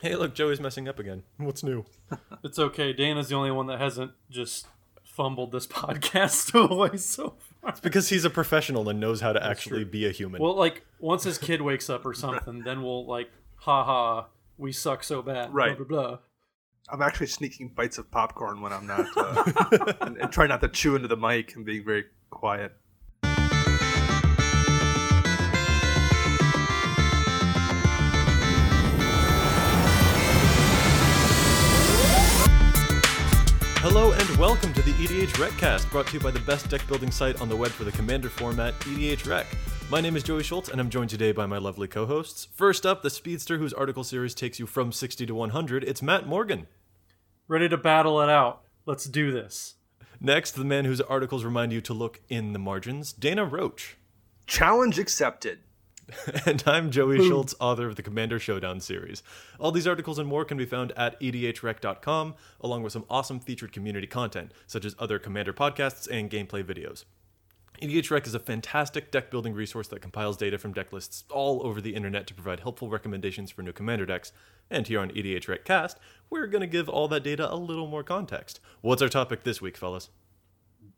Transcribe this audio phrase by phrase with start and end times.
[0.00, 1.24] Hey, look, Joey's messing up again.
[1.38, 1.84] What's new?
[2.44, 2.92] It's okay.
[2.92, 4.68] Dana's the only one that hasn't just
[5.02, 7.70] fumbled this podcast away so far.
[7.70, 9.90] It's because he's a professional and knows how to actually true.
[9.90, 10.40] be a human.
[10.40, 14.70] Well, like once his kid wakes up or something, then we'll like, ha ha, we
[14.70, 15.52] suck so bad.
[15.52, 15.76] Right.
[15.76, 16.18] Blah blah blah.
[16.90, 20.68] I'm actually sneaking bites of popcorn when I'm not, uh, and, and try not to
[20.68, 22.72] chew into the mic and being very quiet.
[33.90, 37.10] Hello and welcome to the EDH Recast, brought to you by the best deck building
[37.10, 39.46] site on the web for the Commander format, EDH Rec.
[39.88, 42.48] My name is Joey Schultz, and I'm joined today by my lovely co-hosts.
[42.52, 45.84] First up, the speedster whose article series takes you from 60 to 100.
[45.84, 46.66] It's Matt Morgan.
[47.48, 48.60] Ready to battle it out.
[48.84, 49.76] Let's do this.
[50.20, 53.96] Next, the man whose articles remind you to look in the margins, Dana Roach.
[54.46, 55.60] Challenge accepted.
[56.46, 59.22] And I'm Joey Schultz, author of the Commander Showdown series.
[59.58, 63.72] All these articles and more can be found at edhrec.com, along with some awesome featured
[63.72, 67.04] community content, such as other Commander podcasts and gameplay videos.
[67.82, 71.80] EDHREC is a fantastic deck building resource that compiles data from deck lists all over
[71.80, 74.32] the internet to provide helpful recommendations for new Commander decks.
[74.68, 75.98] And here on EDHREC Cast,
[76.28, 78.58] we're going to give all that data a little more context.
[78.80, 80.10] What's our topic this week, fellas?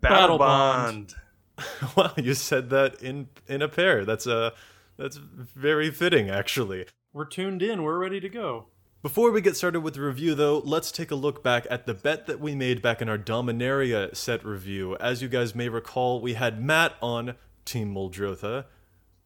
[0.00, 1.08] Battle, Battle bond.
[1.08, 1.14] Bond.
[1.96, 4.06] Wow, you said that in in a pair.
[4.06, 4.52] That's uh
[5.00, 6.86] that's very fitting actually.
[7.12, 7.82] We're tuned in.
[7.82, 8.66] We're ready to go.
[9.02, 11.94] Before we get started with the review, though, let's take a look back at the
[11.94, 14.94] bet that we made back in our Dominaria set review.
[14.98, 18.66] As you guys may recall, we had Matt on Team Muldrotha,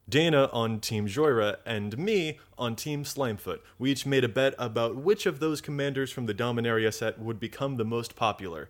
[0.07, 3.59] Dana on Team Jhoira, and me on Team Slimefoot.
[3.77, 7.39] We each made a bet about which of those commanders from the Dominaria set would
[7.39, 8.69] become the most popular.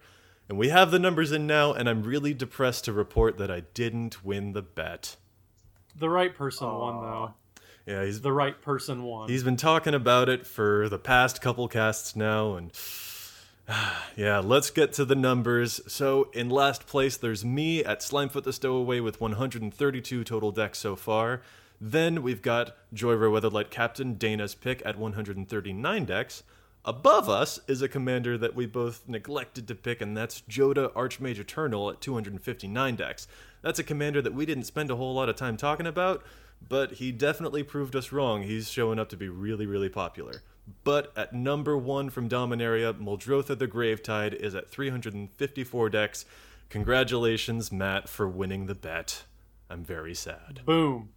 [0.49, 3.59] And we have the numbers in now, and I'm really depressed to report that I
[3.59, 5.17] didn't win the bet.
[5.97, 7.33] The right person won, though.
[7.85, 9.29] Yeah, he's The right person won.
[9.29, 12.71] He's been talking about it for the past couple casts now, and
[14.15, 15.81] yeah, let's get to the numbers.
[15.87, 20.95] So, in last place, there's me at Slimefoot the Stowaway with 132 total decks so
[20.95, 21.41] far.
[21.79, 26.43] Then we've got Jhoira Weatherlight Captain Dana's pick at 139 decks.
[26.85, 31.39] Above us is a commander that we both neglected to pick, and that's Jodah Archmage
[31.39, 33.27] Eternal at 259 decks.
[33.65, 36.23] That's a commander that we didn't spend a whole lot of time talking about,
[36.69, 38.43] but he definitely proved us wrong.
[38.43, 40.43] He's showing up to be really, really popular.
[40.83, 46.25] But at number one from Dominaria, Muldrotha the Gravetide is at 354 decks.
[46.69, 49.23] Congratulations, Matt, for winning the bet.
[49.67, 50.61] I'm very sad.
[50.63, 51.09] Boom.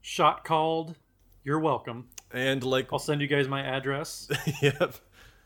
[0.00, 0.96] Shot called.
[1.44, 2.08] You're welcome.
[2.30, 4.30] And like, I'll send you guys my address.
[4.62, 4.94] yep.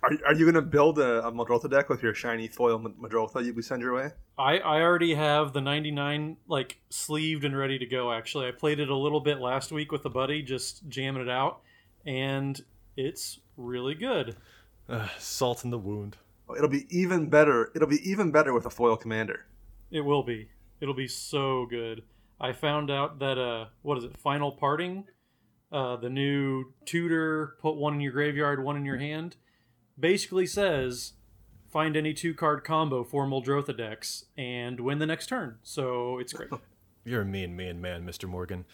[0.03, 2.91] Are, are you going to build a, a Muldrotha deck with your shiny foil Ma-
[2.91, 4.11] Muldrotha you we send your way?
[4.39, 8.47] I, I already have the 99 like sleeved and ready to go actually.
[8.47, 11.61] I played it a little bit last week with a buddy just jamming it out
[12.05, 12.61] and
[12.97, 14.37] it's really good.
[14.89, 16.17] Uh, salt in the wound.
[16.57, 17.73] It'll be even better.
[17.75, 19.47] It'll be even better with a foil commander.
[19.91, 20.49] It will be.
[20.81, 22.03] It'll be so good.
[22.41, 24.17] I found out that uh what is it?
[24.19, 25.05] Final Parting,
[25.73, 29.37] uh the new tutor put one in your graveyard, one in your hand,
[29.99, 31.13] basically says
[31.71, 35.59] find any two card combo for Muldrotha decks and win the next turn.
[35.63, 36.51] So it's great.
[37.05, 38.29] You're a mean, mean man, Mr.
[38.29, 38.65] Morgan.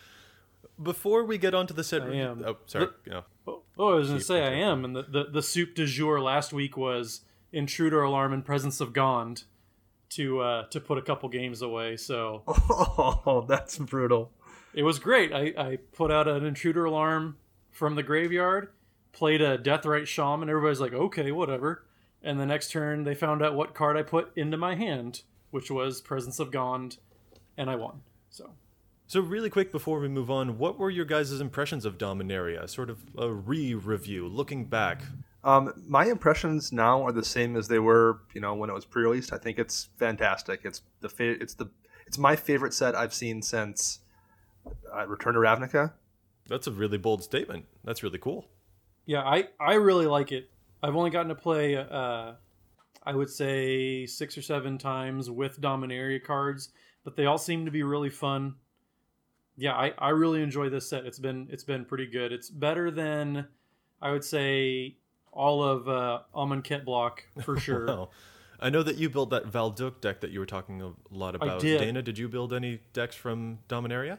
[0.82, 2.42] Before we get on to the set, I am.
[2.46, 3.24] oh, sorry, no.
[3.46, 4.84] Oh, oh, I was going to say I am.
[4.84, 7.20] And the, the, the soup du jour last week was
[7.52, 9.44] Intruder Alarm and Presence of Gond
[10.10, 11.96] to uh, to put a couple games away.
[11.98, 14.32] So Oh, that's brutal.
[14.74, 15.32] it was great.
[15.32, 17.36] I, I put out an Intruder Alarm
[17.70, 18.68] from the graveyard,
[19.12, 20.42] played a Death Deathrite Shaman.
[20.42, 21.84] And everybody's like, okay, whatever.
[22.22, 25.70] And the next turn, they found out what card I put into my hand, which
[25.70, 26.98] was Presence of Gond,
[27.56, 28.02] and I won.
[28.30, 28.52] So
[29.08, 32.68] So, really quick before we move on, what were your guys' impressions of Dominaria?
[32.70, 35.02] Sort of a re review, looking back.
[35.44, 38.84] Um, my impressions now are the same as they were, you know, when it was
[38.84, 39.32] pre-released.
[39.32, 40.60] I think it's fantastic.
[40.64, 41.68] It's the fa- it's the
[42.06, 43.98] it's my favorite set I've seen since
[44.94, 45.92] uh, Return to Ravnica.
[46.48, 47.64] That's a really bold statement.
[47.82, 48.46] That's really cool.
[49.06, 50.50] Yeah, I I really like it.
[50.82, 52.34] I've only gotten to play uh
[53.04, 56.68] I would say 6 or 7 times with Dominaria cards,
[57.02, 58.54] but they all seem to be really fun.
[59.56, 61.04] Yeah, I I really enjoy this set.
[61.04, 62.32] It's been it's been pretty good.
[62.32, 63.48] It's better than
[64.00, 64.96] I would say
[65.32, 67.86] all of uh, Amonkhet block for sure.
[67.86, 68.10] Wow.
[68.60, 71.60] I know that you built that Valduk deck that you were talking a lot about.
[71.60, 71.80] did.
[71.80, 74.18] Dana, did you build any decks from Dominaria?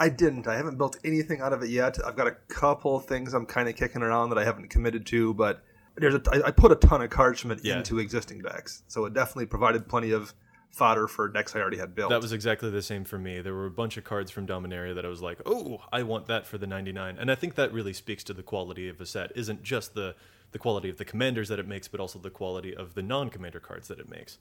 [0.00, 0.46] I didn't.
[0.46, 1.98] I haven't built anything out of it yet.
[2.06, 5.34] I've got a couple things I'm kind of kicking around that I haven't committed to,
[5.34, 5.62] but
[5.96, 7.78] there's a, I, I put a ton of cards from it Yeah.
[7.78, 10.32] into existing decks, so it definitely provided plenty of
[10.70, 12.10] fodder for decks I already had built.
[12.10, 13.40] That was exactly the same for me.
[13.40, 16.26] There were a bunch of cards from Dominaria that I was like, "Oh, I want
[16.26, 19.06] that for the 99." And I think that really speaks to the quality of a
[19.06, 19.32] set.
[19.34, 20.14] Isn't just the
[20.52, 23.60] the quality of the commanders that it makes, but also the quality of the non-commander
[23.60, 24.38] cards that it makes.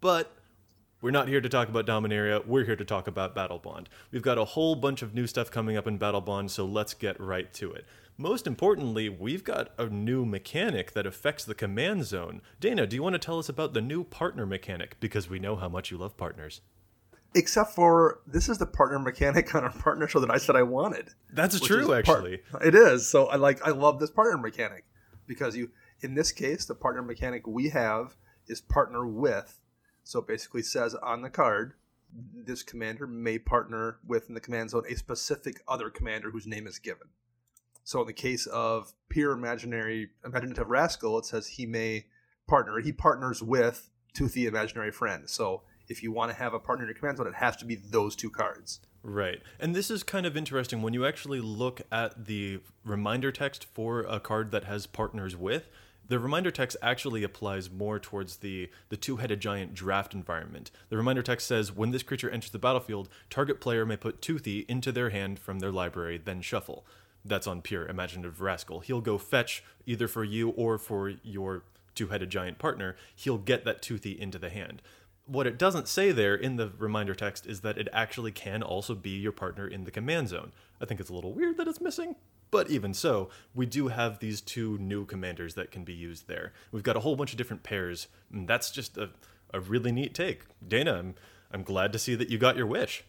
[0.00, 0.32] But
[1.00, 2.44] we're not here to talk about Dominaria.
[2.46, 3.88] We're here to talk about Battle Bond.
[4.10, 6.94] We've got a whole bunch of new stuff coming up in Battle Bond, so let's
[6.94, 7.84] get right to it.
[8.18, 12.40] Most importantly, we've got a new mechanic that affects the command zone.
[12.60, 14.96] Dana, do you want to tell us about the new partner mechanic?
[15.00, 16.62] Because we know how much you love partners.
[17.34, 20.62] Except for this is the partner mechanic on our partner show that I said I
[20.62, 21.10] wanted.
[21.30, 22.40] That's true, part- actually.
[22.64, 23.06] it is.
[23.06, 24.86] So I like I love this partner mechanic
[25.26, 25.70] because you
[26.00, 28.16] in this case the partner mechanic we have
[28.46, 29.60] is partner with.
[30.06, 31.72] So it basically says on the card
[32.32, 36.68] this commander may partner with in the command zone a specific other commander whose name
[36.68, 37.08] is given.
[37.82, 42.06] So in the case of Pir imaginary imaginative rascal, it says he may
[42.46, 42.78] partner.
[42.78, 45.28] He partners with Toothy imaginary friend.
[45.28, 47.64] So if you want to have a partner in your command zone, it has to
[47.64, 48.78] be those two cards.
[49.02, 49.42] Right.
[49.58, 54.02] And this is kind of interesting when you actually look at the reminder text for
[54.02, 55.68] a card that has partners with.
[56.08, 60.70] The reminder text actually applies more towards the, the two headed giant draft environment.
[60.88, 64.64] The reminder text says when this creature enters the battlefield, target player may put Toothy
[64.68, 66.86] into their hand from their library, then shuffle.
[67.24, 68.80] That's on Pir imaginative rascal.
[68.80, 71.64] He'll go fetch either for you or for your
[71.96, 72.94] two headed giant partner.
[73.16, 74.82] He'll get that Toothy into the hand
[75.26, 78.94] what it doesn't say there in the reminder text is that it actually can also
[78.94, 80.52] be your partner in the command zone.
[80.80, 82.14] I think it's a little weird that it's missing,
[82.50, 86.52] but even so, we do have these two new commanders that can be used there.
[86.72, 89.10] We've got a whole bunch of different pairs, and that's just a,
[89.52, 90.44] a really neat take.
[90.66, 91.14] Dana, I'm,
[91.52, 93.04] I'm glad to see that you got your wish.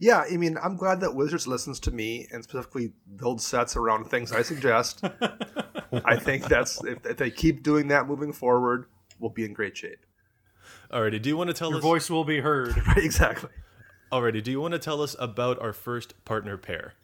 [0.00, 4.06] Yeah, I mean, I'm glad that Wizards listens to me and specifically builds sets around
[4.06, 5.04] things I suggest.
[6.04, 8.86] I think that's if, if they keep doing that moving forward,
[9.20, 10.04] we'll be in great shape.
[10.92, 11.82] Alrighty, do you want to tell Your us?
[11.82, 12.76] voice will be heard.
[12.86, 13.50] Right, exactly.
[14.12, 16.94] Alrighty, do you want to tell us about our first partner pair?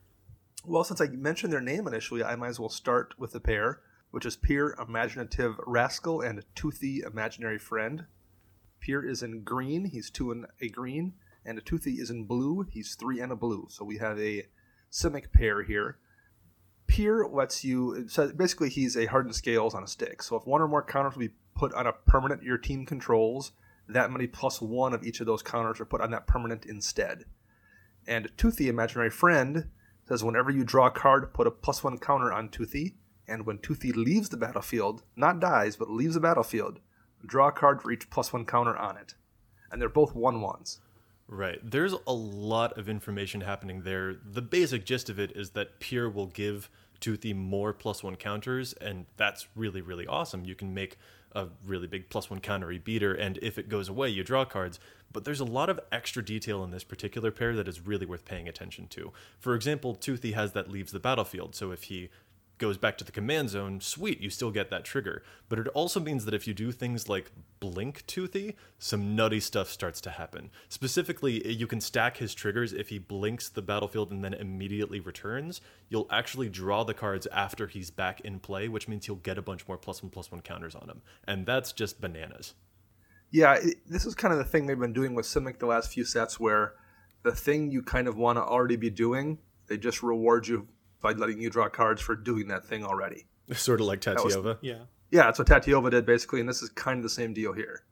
[0.65, 3.81] Well, since I mentioned their name initially, I might as well start with the pair,
[4.11, 8.05] which is Pir Imaginative Rascal and Toothy Imaginary Friend.
[8.81, 11.15] Pir is in green, he's two and a green,
[11.47, 13.69] and Toothy is in blue, he's three and a blue.
[13.71, 14.49] So we have a
[14.93, 15.99] Simic pair here.
[16.87, 20.23] Pir lets you, so basically, he's a hardened scales on a stick.
[20.23, 23.53] So if one or more counters will be put on a permanent your team controls,
[23.89, 27.25] that many plus one of each of those counters are put on that permanent instead.
[28.07, 29.71] And Toothy Imaginary Friend
[30.11, 32.97] says whenever you draw a card, put a plus one counter on Toothy,
[33.29, 36.81] and when Toothy leaves the battlefield, not dies, but leaves the battlefield,
[37.25, 39.15] draw a card for each plus one counter on it.
[39.71, 40.81] And they're both one ones.
[41.29, 41.61] Right.
[41.63, 44.17] There's a lot of information happening there.
[44.29, 46.69] The basic gist of it is that Pir will give
[46.99, 50.45] Toothy more plus one counters, and that's really, really awesome.
[50.45, 50.99] You can make
[51.35, 54.81] a really big plus one countery beater, and if it goes away, you draw cards.
[55.13, 58.25] But there's a lot of extra detail in this particular pair that is really worth
[58.25, 59.13] paying attention to.
[59.39, 62.11] For example, Toothy has that leaves the battlefield, so if he
[62.61, 65.25] goes back to the command zone, sweet, you still get that trigger.
[65.49, 69.69] But it also means that if you do things like blink Toothy, some nutty stuff
[69.69, 70.51] starts to happen.
[70.69, 75.61] Specifically, you can stack his triggers if he blinks the battlefield and then immediately returns.
[75.89, 79.43] You'll actually draw the cards after he's back in play, which means he'll get a
[79.43, 81.03] bunch more plus one plus one counters on him.
[81.27, 82.55] And that's just bananas.
[83.33, 85.93] Yeah, it, this is kind of the thing they've been doing with Simic the last
[85.93, 86.75] few sets, where
[87.23, 90.69] the thing you kind of want to already be doing, they just reward you
[91.01, 93.27] by letting you draw cards for doing that thing already.
[93.53, 94.59] Sort of like was- Tatyova.
[94.61, 94.85] Yeah.
[95.11, 97.83] Yeah, that's what Tatyova did basically, and this is kind of the same deal here.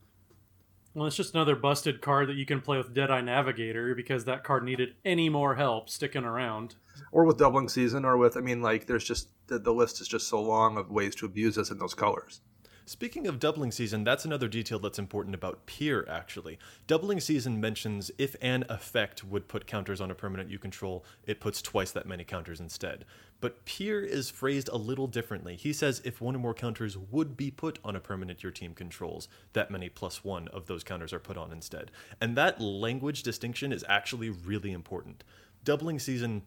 [0.95, 4.43] Well, it's just another busted card that you can play with Deadeye Navigator because that
[4.43, 6.77] card needed any more help sticking around.
[7.13, 10.09] Or with doubling season, or with I mean, like there's just the, the list is
[10.09, 12.41] just so long of ways to abuse this in those colors.
[12.89, 16.59] Speaking of doubling season, that's another detail that's important about Pir, actually.
[16.87, 21.39] Doubling season mentions if an effect would put counters on a permanent you control, it
[21.39, 23.05] puts twice that many counters instead.
[23.43, 25.55] But Pir is phrased a little differently.
[25.55, 28.73] He says if one or more counters would be put on a permanent your team
[28.73, 31.91] controls, that many plus one of those counters are put on instead.
[32.23, 35.25] And that language distinction is actually really important.
[35.63, 36.41] Doubling season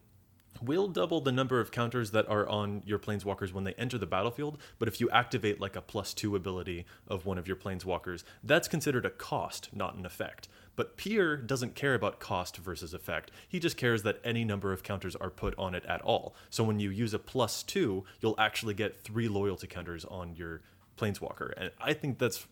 [0.60, 4.06] will double the number of counters that are on your planeswalkers when they enter the
[4.06, 8.24] battlefield, but if you activate like a plus two ability of one of your planeswalkers,
[8.44, 10.48] that's considered a cost, not an effect.
[10.74, 13.30] But Pir doesn't care about cost versus effect.
[13.48, 16.34] He just cares that any number of counters are put on it at all.
[16.50, 20.62] So when you use a plus two, you'll actually get three loyalty counters on your
[20.96, 21.52] Planeswalker.
[21.56, 22.46] And I think that's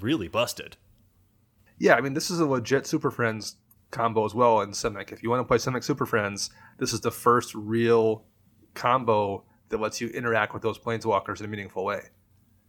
[0.00, 0.76] really busted.
[1.78, 3.56] Yeah, I mean, this is a legit Super Friends
[3.94, 5.12] combo as well in Simic.
[5.12, 8.24] If you want to play Simic Super Friends, this is the first real
[8.74, 12.00] combo that lets you interact with those Planeswalkers in a meaningful way.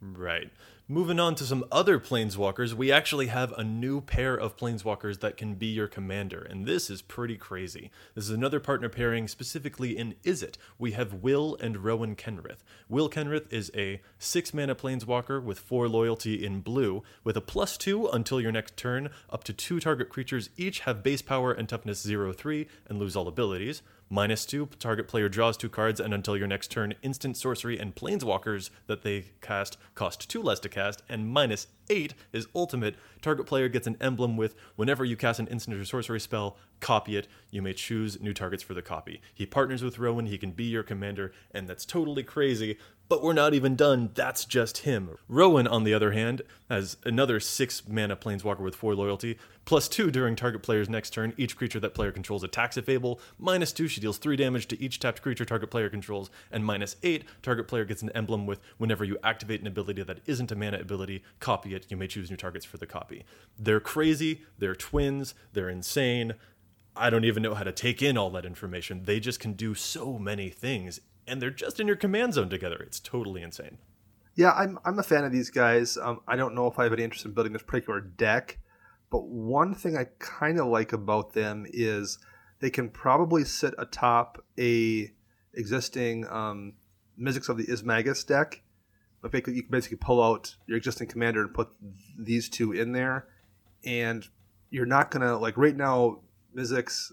[0.01, 0.49] Right.
[0.87, 5.35] Moving on to some other planeswalkers, we actually have a new pair of planeswalkers that
[5.35, 7.89] can be your commander, and this is pretty crazy.
[8.13, 10.57] This is another partner pairing specifically in Izzet.
[10.77, 12.59] We have Will and Rowan Kenrith.
[12.87, 17.77] Will Kenrith is a 6 mana planeswalker with 4 loyalty in blue, with a plus
[17.77, 19.09] 2 until your next turn.
[19.31, 23.15] Up to 2 target creatures each have base power and toughness 0 3 and lose
[23.15, 23.81] all abilities.
[24.07, 27.95] Minus two, target player draws two cards, and until your next turn, instant sorcery and
[27.95, 31.01] planeswalkers that they cast cost two less to cast.
[31.09, 32.95] And minus eight is ultimate.
[33.23, 37.17] Target player gets an emblem with whenever you cast an instant or sorcery spell, copy
[37.17, 37.27] it.
[37.49, 39.21] You may choose new targets for the copy.
[39.33, 42.77] He partners with Rowan, he can be your commander, and that's totally crazy.
[43.07, 44.09] But we're not even done.
[44.15, 45.17] That's just him.
[45.27, 50.09] Rowan, on the other hand, has another six mana planeswalker with four loyalty, plus two
[50.09, 51.33] during target player's next turn.
[51.37, 53.19] Each creature that player controls attacks if able.
[53.37, 56.31] Minus two, she deals three damage to each tapped creature target player controls.
[56.51, 60.21] And minus eight, target player gets an emblem with whenever you activate an ability that
[60.25, 61.85] isn't a mana ability, copy it.
[61.89, 63.23] You may choose new targets for the copy.
[63.59, 64.41] They're crazy.
[64.57, 65.35] They're twins.
[65.53, 66.33] They're insane.
[66.95, 69.03] I don't even know how to take in all that information.
[69.03, 72.77] They just can do so many things and they're just in your command zone together.
[72.77, 73.77] It's totally insane.
[74.35, 75.97] Yeah, I'm I'm a fan of these guys.
[75.97, 78.59] Um, I don't know if I have any interest in building this particular deck,
[79.09, 82.19] but one thing I kind of like about them is
[82.59, 85.11] they can probably sit atop a
[85.53, 86.73] existing um,
[87.19, 88.61] Mizzix of the Izmagnus deck.
[89.23, 91.69] Like you can basically pull out your existing commander and put
[92.19, 93.27] these two in there,
[93.83, 94.27] and
[94.69, 96.19] you're not gonna like right now.
[96.55, 97.11] Mizzix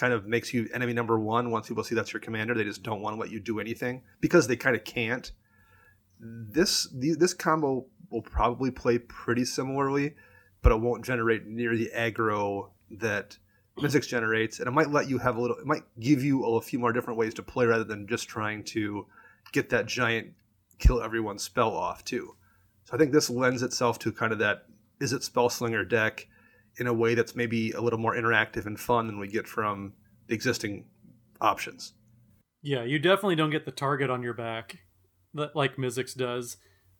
[0.00, 2.54] kind of makes you enemy number one once people see that's your commander.
[2.54, 5.30] They just don't want to let you do anything because they kind of can't.
[6.18, 10.14] This this combo will probably play pretty similarly,
[10.62, 13.36] but it won't generate near the aggro that
[13.78, 15.56] Mizzix generates, and it might let you have a little.
[15.58, 18.64] It might give you a few more different ways to play rather than just trying
[18.64, 19.06] to
[19.52, 20.28] get that giant
[20.78, 22.34] kill everyone spell off too.
[22.84, 24.64] So I think this lends itself to kind of that
[24.98, 26.26] Izzet Spellslinger deck
[26.78, 29.92] in a way that's maybe a little more interactive and fun than we get from
[30.28, 30.84] the existing
[31.40, 31.92] options.
[32.62, 34.78] Yeah, you definitely don't get the target on your back
[35.34, 36.56] that like Mizzix does.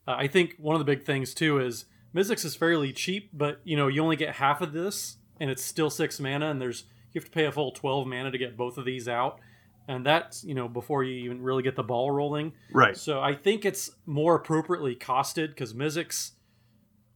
[0.07, 1.85] Uh, I think one of the big things too is
[2.15, 5.63] Mizzix is fairly cheap, but you know you only get half of this, and it's
[5.63, 8.57] still six mana, and there's you have to pay a full twelve mana to get
[8.57, 9.39] both of these out,
[9.87, 12.53] and that's you know before you even really get the ball rolling.
[12.73, 12.97] Right.
[12.97, 16.31] So I think it's more appropriately costed because Mizzix,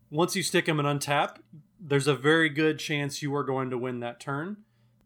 [0.10, 1.38] once you stick him and untap,
[1.80, 4.58] there's a very good chance you are going to win that turn.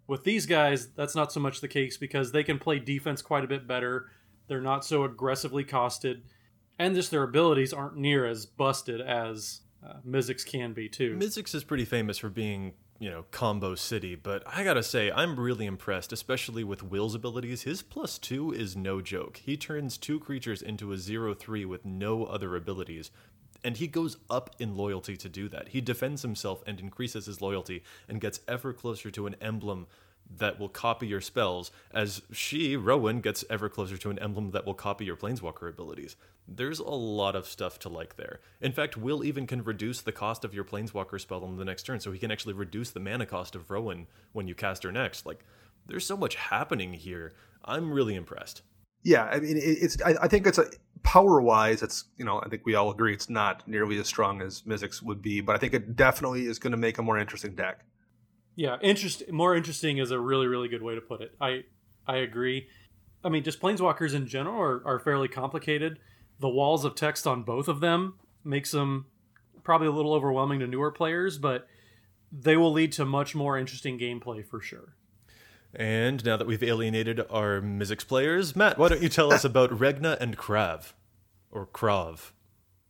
[0.07, 3.43] With these guys, that's not so much the case because they can play defense quite
[3.43, 4.09] a bit better.
[4.47, 6.21] They're not so aggressively costed,
[6.79, 11.15] and just their abilities aren't near as busted as uh, Mizzix can be too.
[11.15, 15.39] Mizzix is pretty famous for being, you know, combo city, but I gotta say, I'm
[15.39, 17.61] really impressed, especially with Will's abilities.
[17.61, 19.37] His plus two is no joke.
[19.37, 23.11] He turns two creatures into a zero three with no other abilities,
[23.63, 25.69] and he goes up in loyalty to do that.
[25.69, 29.87] He defends himself and increases his loyalty and gets ever closer to an emblem
[30.37, 34.65] that will copy your spells, as she, Rowan, gets ever closer to an emblem that
[34.65, 36.15] will copy your planeswalker abilities.
[36.47, 38.39] There's a lot of stuff to like there.
[38.61, 41.83] In fact, Will even can reduce the cost of your planeswalker spell on the next
[41.83, 44.91] turn, so he can actually reduce the mana cost of Rowan when you cast her
[44.91, 45.25] next.
[45.25, 45.43] Like,
[45.87, 47.33] there's so much happening here.
[47.65, 48.61] I'm really impressed.
[49.03, 50.01] Yeah, I mean, it's.
[50.01, 50.65] I, I think it's a
[51.03, 51.81] power wise.
[51.81, 55.01] It's you know, I think we all agree it's not nearly as strong as Mizzix
[55.01, 57.85] would be, but I think it definitely is going to make a more interesting deck.
[58.55, 61.33] Yeah, interest more interesting is a really really good way to put it.
[61.39, 61.63] I
[62.07, 62.67] I agree.
[63.23, 65.99] I mean, just planeswalkers in general are, are fairly complicated.
[66.39, 69.05] The walls of text on both of them makes them
[69.63, 71.67] probably a little overwhelming to newer players, but
[72.31, 74.95] they will lead to much more interesting gameplay for sure.
[75.73, 79.77] And now that we've alienated our Mizzix players, Matt, why don't you tell us about
[79.77, 80.93] Regna and Krav?
[81.51, 82.31] Or Krav.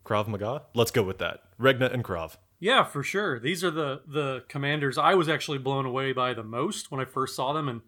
[0.06, 0.64] Krav Maga?
[0.74, 1.42] Let's go with that.
[1.58, 2.38] Regna and Krav.
[2.60, 3.40] Yeah, for sure.
[3.40, 7.06] These are the the commanders I was actually blown away by the most when I
[7.06, 7.70] first saw them.
[7.70, 7.82] And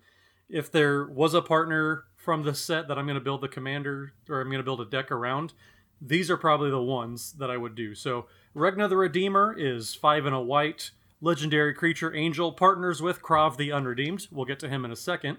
[0.50, 4.14] if there was a partner from the set that I'm going to build the commander
[4.30, 5.54] or I'm going to build a deck around,
[6.02, 7.96] these are probably the ones that I would do.
[7.96, 13.56] So Regna the Redeemer is five and a white legendary creature Angel partners with Krav
[13.56, 14.28] the Unredeemed.
[14.32, 15.38] We'll get to him in a second.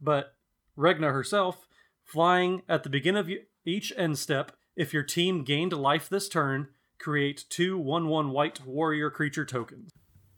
[0.00, 0.34] But
[0.76, 1.68] Regna herself,
[2.04, 3.30] flying at the beginning of
[3.64, 6.68] each end step, if your team gained life this turn,
[6.98, 9.90] create two 1 1 white warrior creature tokens.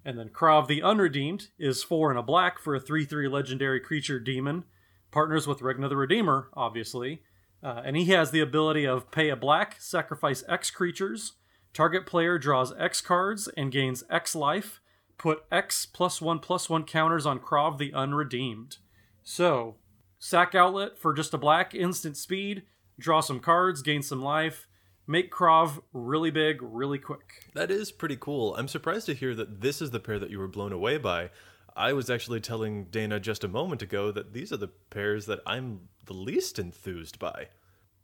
[0.05, 3.81] And then Krav the Unredeemed is four and a black for a 3 3 legendary
[3.81, 4.65] creature demon.
[5.11, 7.23] Partners with Regna the Redeemer, obviously.
[7.63, 11.35] Uh, and he has the ability of pay a black, sacrifice X creatures.
[11.73, 14.81] Target player draws X cards and gains X life.
[15.19, 18.79] Put X plus one plus one counters on Krav the Unredeemed.
[19.23, 19.77] So,
[20.19, 22.63] sack outlet for just a black, instant speed,
[22.99, 24.67] draw some cards, gain some life,
[25.07, 27.51] make Krav really big, really quick.
[27.55, 28.55] That is pretty cool.
[28.57, 31.31] I'm surprised to hear that this is the pair that you were blown away by.
[31.75, 35.41] I was actually telling Dana just a moment ago that these are the pairs that
[35.47, 37.49] I'm the least enthused by.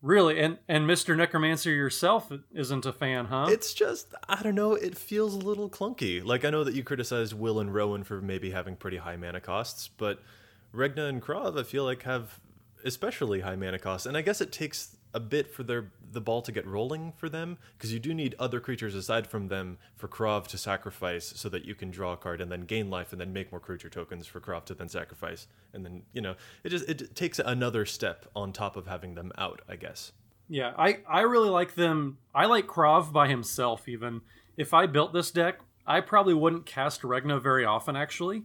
[0.01, 1.17] Really, and and Mr.
[1.17, 3.47] Necromancer yourself isn't a fan, huh?
[3.51, 4.75] It's just I don't know.
[4.75, 6.25] It feels a little clunky.
[6.25, 9.41] Like I know that you criticized Will and Rowan for maybe having pretty high mana
[9.41, 10.23] costs, but
[10.73, 12.39] Regna and Krav I feel like have
[12.85, 16.41] especially high mana costs, and I guess it takes a bit for their the ball
[16.43, 20.09] to get rolling for them because you do need other creatures aside from them for
[20.09, 23.21] Krav to sacrifice so that you can draw a card and then gain life and
[23.21, 26.35] then make more creature tokens for Krav to then sacrifice and then you know
[26.65, 30.13] it just it takes another step on top of having them out I guess.
[30.49, 32.19] Yeah, I I really like them.
[32.35, 34.23] I like Krav by himself even.
[34.57, 38.45] If I built this deck, I probably wouldn't cast Regna very often actually.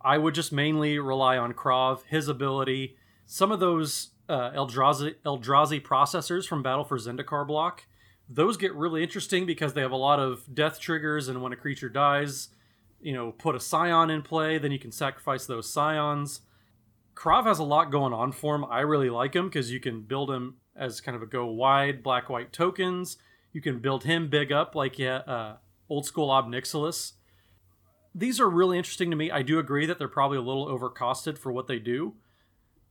[0.00, 2.96] I would just mainly rely on Krav, his ability,
[3.26, 7.86] some of those uh, Eldrazi, Eldrazi processors from Battle for Zendikar block,
[8.28, 11.56] those get really interesting because they have a lot of death triggers, and when a
[11.56, 12.48] creature dies,
[13.00, 16.40] you know, put a scion in play, then you can sacrifice those scions.
[17.14, 18.64] Krav has a lot going on for him.
[18.64, 22.02] I really like him because you can build him as kind of a go wide
[22.02, 23.16] black white tokens.
[23.52, 25.56] You can build him big up like yeah, uh,
[25.88, 27.12] old school Ob Nixilis.
[28.14, 29.30] These are really interesting to me.
[29.30, 32.14] I do agree that they're probably a little overcosted for what they do,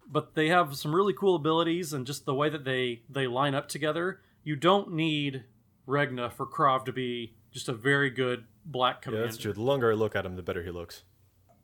[0.10, 3.56] but they have some really cool abilities and just the way that they they line
[3.56, 4.22] up together.
[4.44, 5.44] You don't need
[5.86, 9.26] Regna for Krav to be just a very good black commander.
[9.26, 9.54] Yeah, that's true.
[9.54, 11.04] The longer I look at him, the better he looks.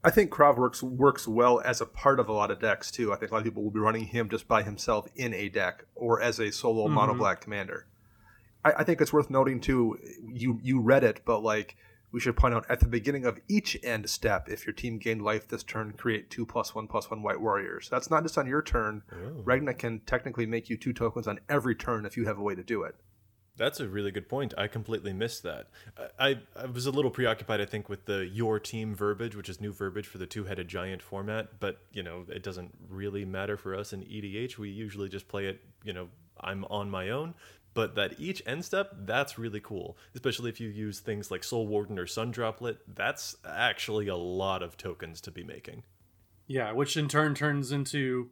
[0.04, 3.14] I think Krav works works well as a part of a lot of decks too.
[3.14, 5.48] I think a lot of people will be running him just by himself in a
[5.50, 6.96] deck or as a solo Mm-hmm.
[6.96, 7.86] mono black commander.
[8.66, 9.98] I, I think it's worth noting too.
[10.28, 11.76] You you read it, but like
[12.12, 15.22] we should point out at the beginning of each end step, if your team gained
[15.22, 17.88] life this turn, create two plus one plus one white warriors.
[17.90, 19.04] That's not just on your turn.
[19.12, 19.42] Oh.
[19.44, 22.56] Regna can technically make you two tokens on every turn if you have a way
[22.56, 22.96] to do it.
[23.58, 24.54] That's a really good point.
[24.58, 25.68] I completely missed that.
[26.18, 29.60] I, I, was a little preoccupied, I think, with the your team verbiage, which is
[29.60, 31.60] new verbiage for the two headed giant format.
[31.60, 34.58] But, you know, it doesn't really matter for us in EDH.
[34.58, 36.08] We usually just play it, you know,
[36.40, 37.36] I'm on my own.
[37.74, 39.98] But that each end step, that's really cool.
[40.14, 42.80] Especially if you use things like Soul Warden or Sun Droplet.
[42.88, 45.84] That's actually a lot of tokens to be making.
[46.48, 48.30] Yeah, which in turn turns into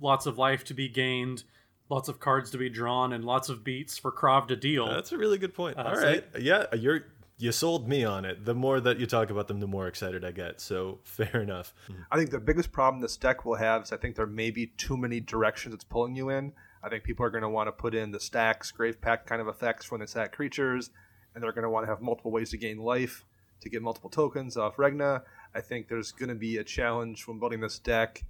[0.00, 1.44] lots of life to be gained,
[1.88, 4.86] lots of cards to be drawn, and lots of beats for Krav to deal.
[4.86, 5.78] That's a really good point.
[5.78, 6.24] Uh, All so- right.
[6.38, 7.06] Yeah, you're.
[7.36, 8.44] You sold me on it.
[8.44, 10.60] The more that you talk about them, the more excited I get.
[10.60, 11.74] So fair enough.
[12.12, 14.68] I think the biggest problem this deck will have is I think there may be
[14.68, 16.52] too many directions it's pulling you in.
[16.84, 19.40] I think people are going to want to put in the stacks, Grave Pact kind
[19.40, 20.90] of effects when they sack creatures,
[21.34, 23.24] and they're going to want to have multiple ways to gain life
[23.60, 25.22] to get multiple tokens off Regna.
[25.54, 28.24] I think there's going to be a challenge when building this deck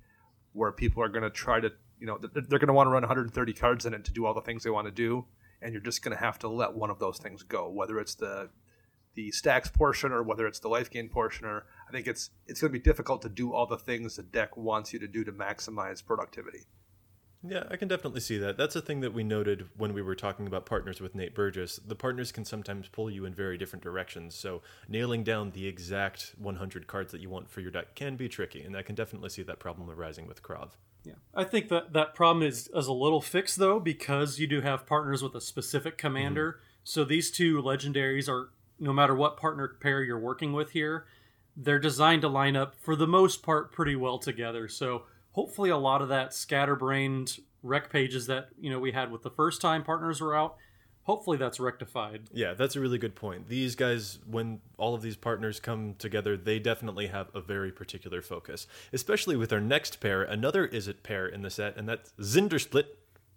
[0.52, 3.02] where people are going to try to, you know, they're going to want to run
[3.02, 5.24] 130 cards in it to do all the things they want to do,
[5.60, 8.14] and you're just going to have to let one of those things go, whether it's
[8.14, 8.50] the
[9.14, 12.60] the stacks portion or whether it's the life gain portion or I think it's it's
[12.60, 15.22] going to be difficult to do all the things the deck wants you to do
[15.22, 16.66] to maximize productivity.
[17.46, 18.56] Yeah, I can definitely see that.
[18.56, 21.78] That's a thing that we noted when we were talking about partners with Nate Burgess.
[21.86, 26.34] The partners can sometimes pull you in very different directions, so nailing down the exact
[26.38, 29.28] 100 cards that you want for your deck can be tricky, and I can definitely
[29.28, 30.70] see that problem arising with Krav.
[31.04, 34.62] Yeah, I think that that problem is is a little fixed though because you do
[34.62, 36.52] have partners with a specific commander.
[36.52, 36.60] Mm-hmm.
[36.84, 41.04] So these two legendaries are no matter what partner pair you're working with here,
[41.56, 44.66] they're designed to line up for the most part pretty well together.
[44.66, 45.02] So
[45.34, 49.30] hopefully a lot of that scatterbrained rec pages that you know we had with the
[49.30, 50.56] first time partners were out,
[51.02, 52.22] hopefully that's rectified.
[52.32, 53.48] Yeah, that's a really good point.
[53.48, 58.22] These guys, when all of these partners come together, they definitely have a very particular
[58.22, 58.66] focus.
[58.92, 62.86] Especially with our next pair, another Izzet pair in the set, and that's Zndrsplt,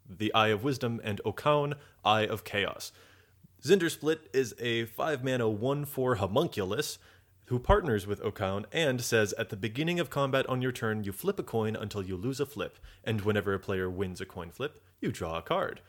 [0.10, 1.74] the Eye of Wisdom, and Okaun,
[2.06, 2.92] Eye of Chaos.
[3.64, 7.00] Zndrsplt is a 5 mana 1 4 homunculus
[7.48, 11.14] who partners with Okaun and says at the beginning of combat on your turn, you
[11.14, 14.52] flip a coin until you lose a flip, and whenever a player wins a coin
[14.52, 15.80] flip, you draw a card.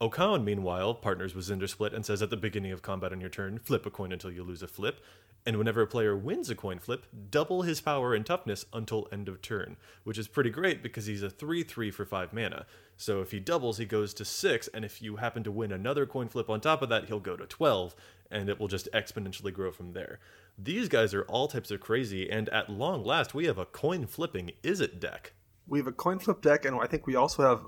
[0.00, 3.60] Okaun, meanwhile, partners with Zndrsplt and says at the beginning of combat on your turn,
[3.60, 5.00] flip a coin until you lose a flip.
[5.46, 9.28] And whenever a player wins a coin flip, double his power and toughness until end
[9.28, 12.66] of turn, which is pretty great because he's a 3 3 for 5 mana.
[12.96, 16.06] So if he doubles, he goes to 6, and if you happen to win another
[16.06, 17.94] coin flip on top of that, he'll go to 12,
[18.30, 20.18] and it will just exponentially grow from there.
[20.56, 24.06] These guys are all types of crazy, and at long last, we have a coin
[24.06, 25.32] flipping Izzet deck.
[25.66, 27.64] We have a coin flip deck, and I think we also have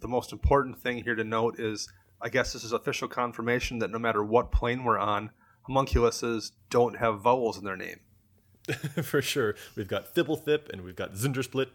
[0.00, 1.88] the most important thing here to note is
[2.20, 5.30] I guess this is official confirmation that no matter what plane we're on,
[5.68, 8.00] homunculuses don't have vowels in their name.
[9.02, 9.54] For sure.
[9.76, 11.68] We've got Fblthp and we've got Zndrsplt.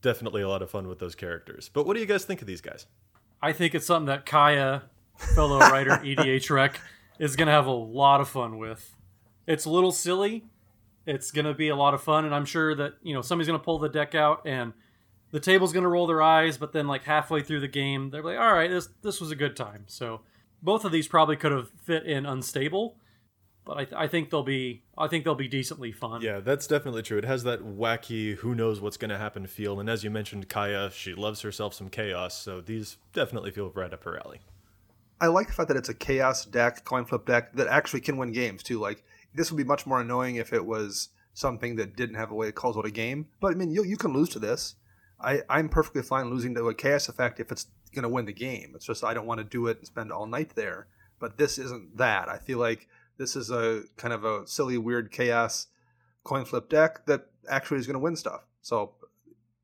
[0.00, 1.68] Definitely a lot of fun with those characters.
[1.72, 2.86] But what do you guys think of these guys?
[3.42, 4.84] I think it's something that Kaya,
[5.34, 6.80] fellow writer EDH Rec,
[7.18, 8.94] is going to have a lot of fun with.
[9.48, 10.44] It's a little silly.
[11.06, 13.48] It's going to be a lot of fun, and I'm sure that you know somebody's
[13.48, 14.74] going to pull the deck out, and
[15.30, 16.58] the table's going to roll their eyes.
[16.58, 19.36] But then, like halfway through the game, they're like, "All right, this this was a
[19.36, 20.20] good time." So
[20.62, 22.98] both of these probably could have fit in unstable,
[23.64, 26.20] but I, th- I think they'll be I think they'll be decently fun.
[26.20, 27.16] Yeah, that's definitely true.
[27.16, 29.80] It has that wacky, who knows what's going to happen feel.
[29.80, 33.94] And as you mentioned, Kaya, she loves herself some chaos, so these definitely feel right
[33.94, 34.40] up her alley.
[35.20, 38.18] I like the fact that it's a chaos deck, coin flip deck that actually can
[38.18, 38.78] win games too.
[38.78, 42.34] Like this would be much more annoying if it was something that didn't have a
[42.34, 43.26] way to close out a game.
[43.40, 44.76] But I mean, you you can lose to this.
[45.20, 48.32] I I'm perfectly fine losing to a chaos effect if it's going to win the
[48.32, 48.72] game.
[48.74, 50.88] It's just I don't want to do it and spend all night there.
[51.20, 52.28] But this isn't that.
[52.28, 52.88] I feel like
[53.18, 55.66] this is a kind of a silly, weird chaos
[56.24, 58.42] coin flip deck that actually is going to win stuff.
[58.60, 58.94] So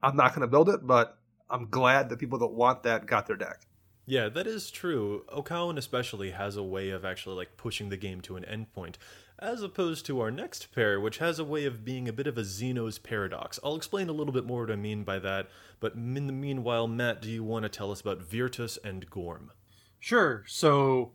[0.02, 3.26] I'm not going to build it, but I'm glad that people that want that got
[3.26, 3.66] their deck.
[4.06, 5.24] Yeah, that is true.
[5.32, 8.96] Okaun especially has a way of actually like pushing the game to an endpoint,
[9.38, 12.38] as opposed to our next pair, which has a way of being a bit of
[12.38, 13.58] a Zeno's paradox.
[13.62, 15.48] I'll explain a little bit more what I mean by that,
[15.80, 19.50] but in the meanwhile, Matt, do you want to tell us about Virtus and Gorm?
[19.98, 20.44] Sure.
[20.46, 21.12] So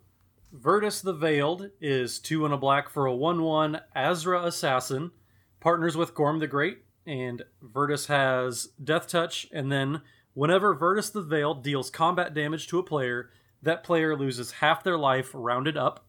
[0.51, 5.11] Virtus the Veiled is two and a black for a 1 1 Azra Assassin,
[5.59, 10.01] partners with Gorm the Great, and Virtus has Death Touch, and then
[10.33, 13.29] whenever Virtus the Veiled deals combat damage to a player,
[13.61, 16.05] that player loses half their life rounded up.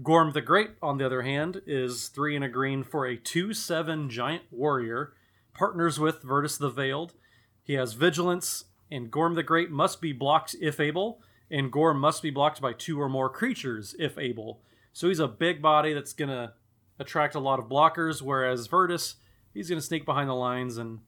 [0.00, 3.52] Gorm the Great, on the other hand, is three and a green for a 2
[3.52, 5.12] 7 giant warrior,
[5.52, 7.12] partners with Virtus the Veiled.
[7.62, 12.22] He has Vigilance, and Gorm the Great must be blocked if able, and Gorm must
[12.22, 14.62] be blocked by two or more creatures if able.
[14.94, 16.54] So he's a big body that's going to
[16.98, 19.16] attract a lot of blockers, whereas Virtus,
[19.52, 21.00] he's going to sneak behind the lines and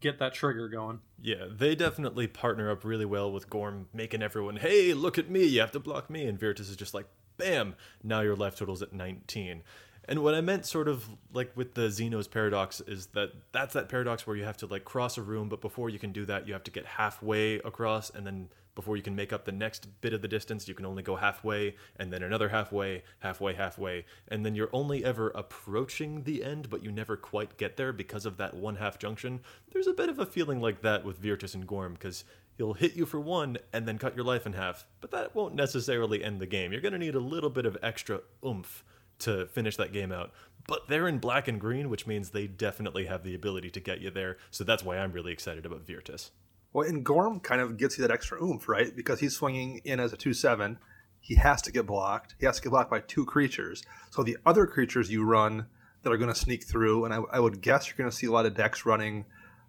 [0.00, 0.98] get that trigger going.
[1.20, 5.44] Yeah, they definitely partner up really well with Gorm, making everyone, hey, look at me,
[5.44, 6.26] you have to block me.
[6.26, 9.62] And Virtus is just like, bam, now your life total's at 19.
[10.08, 13.88] And what I meant sort of like with the Zeno's paradox is that that's that
[13.88, 16.46] paradox where you have to like cross a room, but before you can do that,
[16.46, 19.86] you have to get halfway across, and then before you can make up the next
[20.00, 24.04] bit of the distance, you can only go halfway, and then another halfway, halfway, halfway,
[24.28, 28.26] and then you're only ever approaching the end, but you never quite get there because
[28.26, 29.40] of that one half junction.
[29.72, 32.24] There's a bit of a feeling like that with Virtus and Gorm, because
[32.62, 35.52] he'll hit you for one and then cut your life in half, but that won't
[35.52, 36.70] necessarily end the game.
[36.70, 38.84] You're going to need a little bit of extra oomph
[39.18, 40.30] to finish that game out.
[40.68, 44.00] But they're in black and green, which means they definitely have the ability to get
[44.00, 44.36] you there.
[44.52, 46.30] So that's why I'm really excited about Virtus.
[46.72, 48.94] Well, and Gorm kind of gets you that extra oomph, right?
[48.94, 50.78] Because he's swinging in as a 2 7.
[51.18, 52.36] He has to get blocked.
[52.38, 53.82] He has to get blocked by two creatures.
[54.10, 55.66] So the other creatures you run
[56.02, 58.28] that are going to sneak through, and I, I would guess you're going to see
[58.28, 59.24] a lot of decks running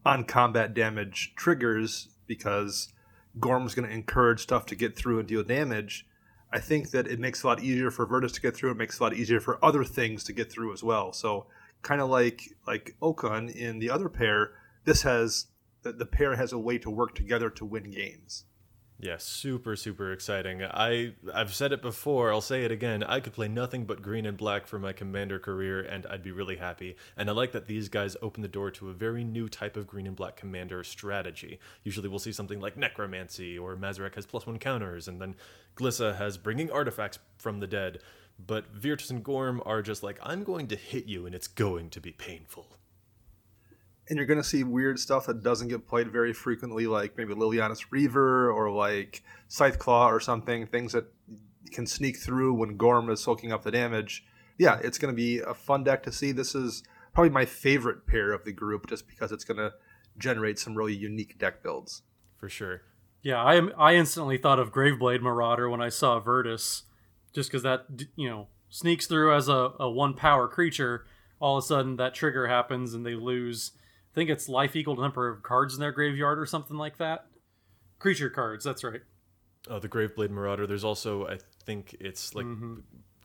[0.05, 2.89] on combat damage triggers because
[3.39, 6.05] Gorm's going to encourage stuff to get through and deal damage.
[6.51, 8.71] I think that it makes it a lot easier for Virtus to get through.
[8.71, 11.11] It makes it a lot easier for other things to get through as well.
[11.11, 11.47] So
[11.81, 14.51] kind of like like Okaun in the other pair,
[14.85, 15.47] this has
[15.81, 18.45] the, the pair has a way to work together to win games.
[19.03, 20.63] Yeah, super, super exciting.
[20.63, 23.03] I I've said it before, I'll say it again.
[23.03, 26.31] I could play nothing but green and black for my commander career and I'd be
[26.31, 26.95] really happy.
[27.17, 29.87] And I like that these guys open the door to a very new type of
[29.87, 31.59] green and black commander strategy.
[31.83, 35.35] Usually we'll see something like necromancy or Mazirek has plus one counters and then
[35.75, 37.99] Glissa has bringing artifacts from the dead.
[38.39, 41.89] But Virtus and Gorm are just like, I'm going to hit you and it's going
[41.89, 42.77] to be painful
[44.09, 47.33] and you're going to see weird stuff that doesn't get played very frequently, like maybe
[47.33, 51.05] Liliana's Reaver or like Scythe Claw or something, things that
[51.71, 54.25] can sneak through when Gorm is soaking up the damage.
[54.57, 56.31] Yeah, it's going to be a fun deck to see.
[56.31, 59.73] This is probably my favorite pair of the group just because it's going to
[60.17, 62.01] generate some really unique deck builds.
[62.37, 62.81] For sure.
[63.21, 66.83] Yeah, I am, I instantly thought of Graveblade Marauder when I saw Virtus,
[67.31, 67.85] just because that
[68.17, 71.05] you know sneaks through as a, a one power creature.
[71.39, 73.71] All of a sudden, that trigger happens and they lose
[74.13, 76.97] I think it's life equal to number of cards in their graveyard or something like
[76.97, 77.25] that.
[77.97, 79.01] Creature cards, that's right.
[79.69, 80.67] Oh, the Graveblade Marauder.
[80.67, 82.75] There's also, I think it's like Mm-hmm.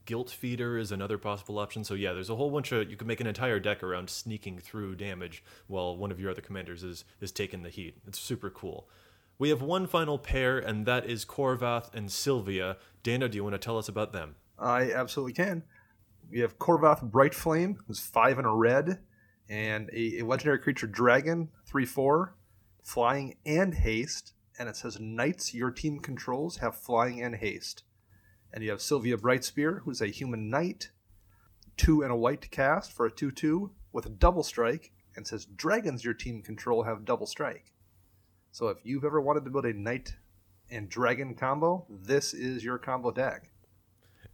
[0.06, 1.84] Guilt Feeder is another possible option.
[1.84, 4.58] So yeah, there's a whole bunch of you can make an entire deck around sneaking
[4.58, 7.98] through damage while one of your other commanders is is taking the heat.
[8.06, 8.88] It's super cool.
[9.38, 12.78] We have one final pair, and that is Khorvath and Sylvia.
[13.02, 14.36] Dana, do you want to tell us about them?
[14.58, 15.62] I absolutely can.
[16.30, 19.00] We have Khorvath Brightflame, who's five and a red,
[19.48, 22.34] and a, a legendary creature dragon, three four,
[22.82, 27.84] flying and haste, and it says knights your team controls have flying and haste.
[28.52, 30.90] And you have Sylvia Brightspear, who's a human knight,
[31.76, 35.44] two and a white cast for a two two with a double strike, and says
[35.44, 37.72] dragons your team control have double strike.
[38.50, 40.16] So if you've ever wanted to build a knight
[40.70, 43.50] and dragon combo, this is your combo deck.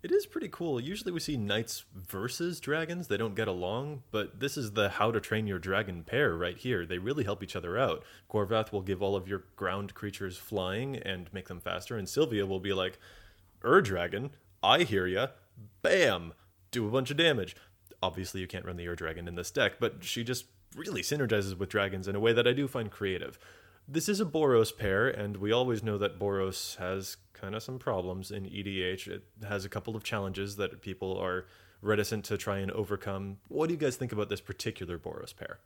[0.05, 0.79] It is pretty cool.
[0.79, 3.09] Usually we see knights versus dragons.
[3.09, 6.59] They don't get along, but this is the how to train your dragon pair right
[6.59, 6.85] here.
[6.85, 8.05] They really help each other out.
[8.31, 12.45] Khorvath will give all of your ground creatures flying and make them faster, and Sylvia
[12.45, 12.99] will be like,
[13.65, 15.29] Ur dragon, I hear ya.
[15.81, 16.35] Bam!
[16.71, 17.57] Do a bunch of damage.
[18.03, 20.45] Obviously, you can't run the Ur dragon in this deck, but she just
[20.77, 23.39] really synergizes with dragons in a way that I do find creative.
[23.89, 27.79] This is a Boros pair, and we always know that Boros has kind of some
[27.79, 29.07] problems in EDH.
[29.07, 31.45] It has a couple of challenges that people are
[31.83, 33.37] reticent to try and overcome.
[33.49, 35.59] What do you guys think about this particular Boros pair?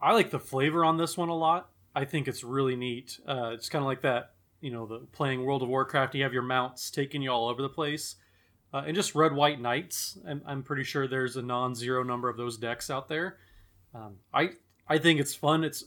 [0.00, 1.68] I like the flavor on this one a lot.
[1.94, 3.20] I think it's really neat.
[3.28, 4.32] Uh, it's kind of like that,
[4.62, 6.14] you know, the playing World of Warcraft.
[6.14, 8.16] You have your mounts taking you all over the place,
[8.72, 10.18] uh, and just red white knights.
[10.26, 13.36] I'm, I'm pretty sure there's a non-zero number of those decks out there.
[13.94, 14.50] Um, I
[14.88, 15.62] I think it's fun.
[15.62, 15.84] It's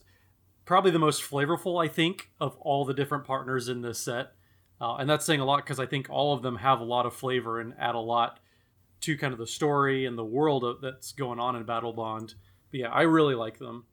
[0.66, 4.34] probably the most flavorful, I think, of all the different partners in this set,
[4.82, 7.06] uh, and that's saying a lot because I think all of them have a lot
[7.06, 8.40] of flavor and add a lot
[9.02, 12.36] to kind of the story and the world of, that's going on in Battle Bond.
[12.72, 13.86] But yeah, I really like them.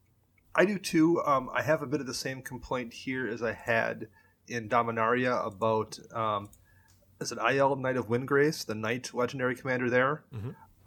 [0.55, 1.23] I do too.
[1.25, 4.09] Um, I have a bit of the same complaint here as I had
[4.49, 6.49] in Dominaria about um,
[7.21, 10.25] is it Aryel Knight of Windgrace, the Knight legendary commander there.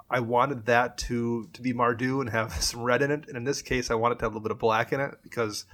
[0.09, 3.43] I wanted that to to be Mardu and have some red in it, and in
[3.43, 5.65] this case, I wanted to have a little bit of black in it because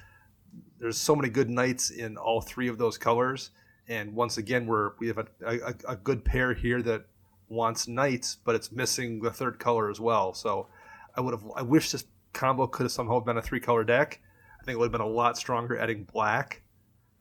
[0.79, 3.51] there's so many good knights in all three of those colors.
[3.87, 7.05] And once again, we're we have a, a, a good pair here that
[7.47, 10.33] wants knights, but it's missing the third color as well.
[10.33, 10.67] So
[11.15, 14.21] I would have I wish this combo could have somehow been a three color deck.
[14.59, 16.63] I think it would have been a lot stronger adding black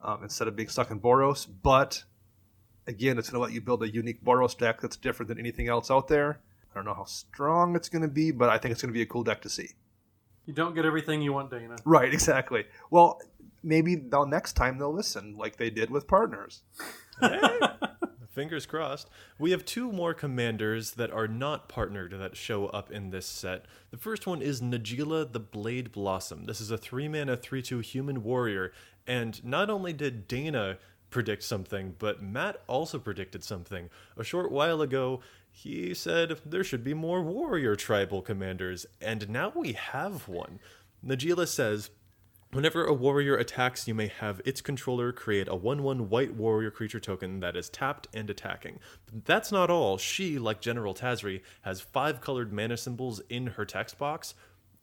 [0.02, 1.46] um, instead of being stuck in Boros.
[1.62, 2.04] But
[2.86, 5.68] again, it's going to let you build a unique Boros deck that's different than anything
[5.68, 6.40] else out there.
[6.70, 8.96] I don't know how strong it's going to be, but I think it's going to
[8.96, 9.70] be a cool deck to see.
[10.46, 11.76] You don't get everything you want, Dana.
[11.84, 12.64] Right, exactly.
[12.90, 13.20] Well,
[13.62, 16.62] maybe they'll next time they'll listen like they did with partners.
[18.30, 19.08] Fingers crossed.
[19.38, 23.64] We have two more commanders that are not partnered that show up in this set.
[23.92, 26.46] The first one is Najeela the Blade Blossom.
[26.46, 28.72] This is a 3 mana 3 2 human warrior,
[29.06, 30.78] and not only did Dana
[31.10, 33.88] predict something, but Matt also predicted something.
[34.16, 35.20] A short while ago,
[35.56, 40.58] he said there should be more warrior tribal commanders, and now we have one.
[41.06, 41.90] Najeela says,
[42.50, 46.72] Whenever a warrior attacks, you may have its controller create a 1 1 white warrior
[46.72, 48.80] creature token that is tapped and attacking.
[49.06, 49.96] But that's not all.
[49.96, 54.34] She, like General Tazri, has five colored mana symbols in her text box,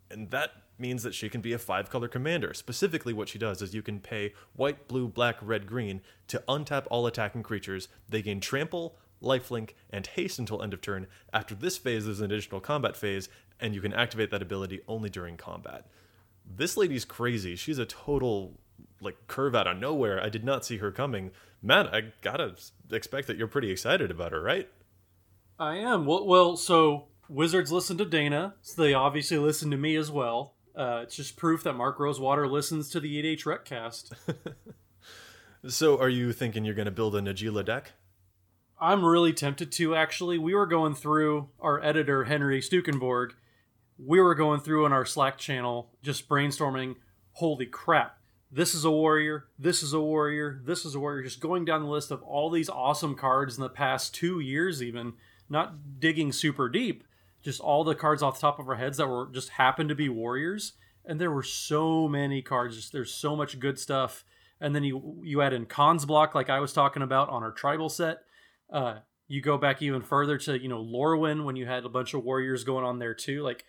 [0.09, 2.53] and that means that she can be a five color commander.
[2.53, 6.87] Specifically, what she does is you can pay white, blue, black, red, green to untap
[6.89, 7.89] all attacking creatures.
[8.07, 11.07] They gain trample, lifelink, and haste until end of turn.
[11.31, 13.29] After this phase, there's an additional combat phase,
[13.59, 15.85] and you can activate that ability only during combat
[16.57, 17.55] this lady's crazy.
[17.55, 18.59] She's a total
[18.99, 20.21] like curve out of nowhere.
[20.21, 21.31] I did not see her coming.
[21.61, 22.55] Matt, I gotta
[22.91, 24.69] expect that you're pretty excited about her, right?
[25.59, 26.05] I am.
[26.05, 30.53] Well, well, so Wizards listen to Dana, so they obviously listen to me as well.
[30.75, 34.13] Uh, it's just proof that Mark Rosewater listens to the EDH Recast.
[35.67, 37.91] So, are you thinking you're gonna build a Najeela deck?
[38.81, 40.39] I'm really tempted to actually.
[40.39, 43.33] We were going through our editor Henry Stukenborg.
[44.03, 46.95] We were going through in our Slack channel just brainstorming.
[47.33, 48.17] Holy crap!
[48.51, 49.45] This is a warrior.
[49.59, 50.59] This is a warrior.
[50.65, 51.21] This is a warrior.
[51.21, 54.81] Just going down the list of all these awesome cards in the past two years,
[54.81, 55.13] even
[55.47, 57.03] not digging super deep.
[57.43, 59.95] Just all the cards off the top of our heads that were just happened to
[59.95, 60.73] be warriors,
[61.05, 62.77] and there were so many cards.
[62.77, 64.25] Just there's so much good stuff.
[64.59, 67.51] And then you you add in Khans block like I was talking about on our
[67.51, 68.23] tribal set.
[68.71, 72.13] Uh, you go back even further to you know Lorwyn when you had a bunch
[72.13, 73.43] of warriors going on there too.
[73.43, 73.65] Like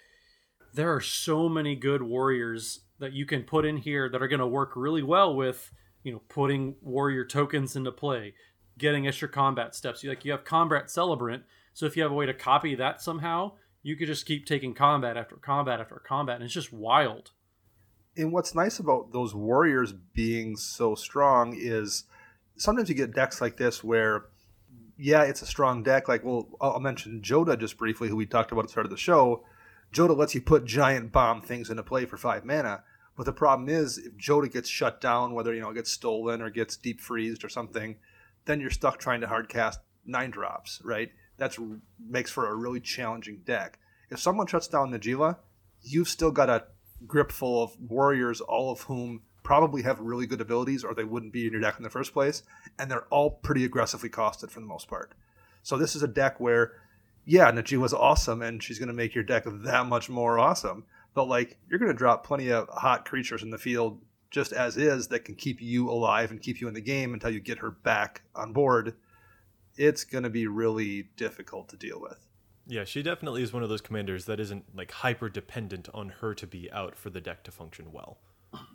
[0.75, 4.41] there are so many good warriors that you can put in here that are going
[4.41, 8.35] to work really well with you know putting warrior tokens into play,
[8.79, 10.03] getting extra combat steps.
[10.03, 13.01] You like you have combat celebrant, so if you have a way to copy that
[13.01, 17.33] somehow, you could just keep taking combat after combat after combat, and it's just wild.
[18.17, 22.05] And what's nice about those warriors being so strong is
[22.57, 24.27] sometimes you get decks like this where,
[24.97, 26.09] yeah, it's a strong deck.
[26.09, 28.91] Like, well, I'll mention Jodah just briefly, who we talked about at the start of
[28.91, 29.45] the show.
[29.93, 32.83] Jodah lets you put giant bomb things into play for five mana.
[33.17, 36.41] But the problem is, if Jodah gets shut down, whether you know it gets stolen
[36.41, 37.97] or gets deep freezed or something,
[38.47, 41.11] then you're stuck trying to hard cast nine drops, right?
[41.37, 41.59] That's
[41.99, 43.79] makes for a really challenging deck.
[44.11, 45.37] If someone shuts down Najeela,
[45.83, 46.65] you've still got a
[47.07, 51.33] grip full of warriors, all of whom probably have really good abilities, or they wouldn't
[51.33, 52.43] be in your deck in the first place,
[52.79, 55.13] and they're all pretty aggressively costed for the most part.
[55.63, 56.73] So this is a deck where,
[57.25, 60.85] yeah, Najeela's awesome, and she's going to make your deck that much more awesome.
[61.15, 64.01] But like, you're going to drop plenty of hot creatures in the field
[64.31, 67.31] just as is that can keep you alive and keep you in the game until
[67.31, 68.95] you get her back on board.
[69.77, 72.27] It's going to be really difficult to deal with.
[72.67, 76.35] Yeah, she definitely is one of those commanders that isn't like hyper dependent on her
[76.35, 78.19] to be out for the deck to function well.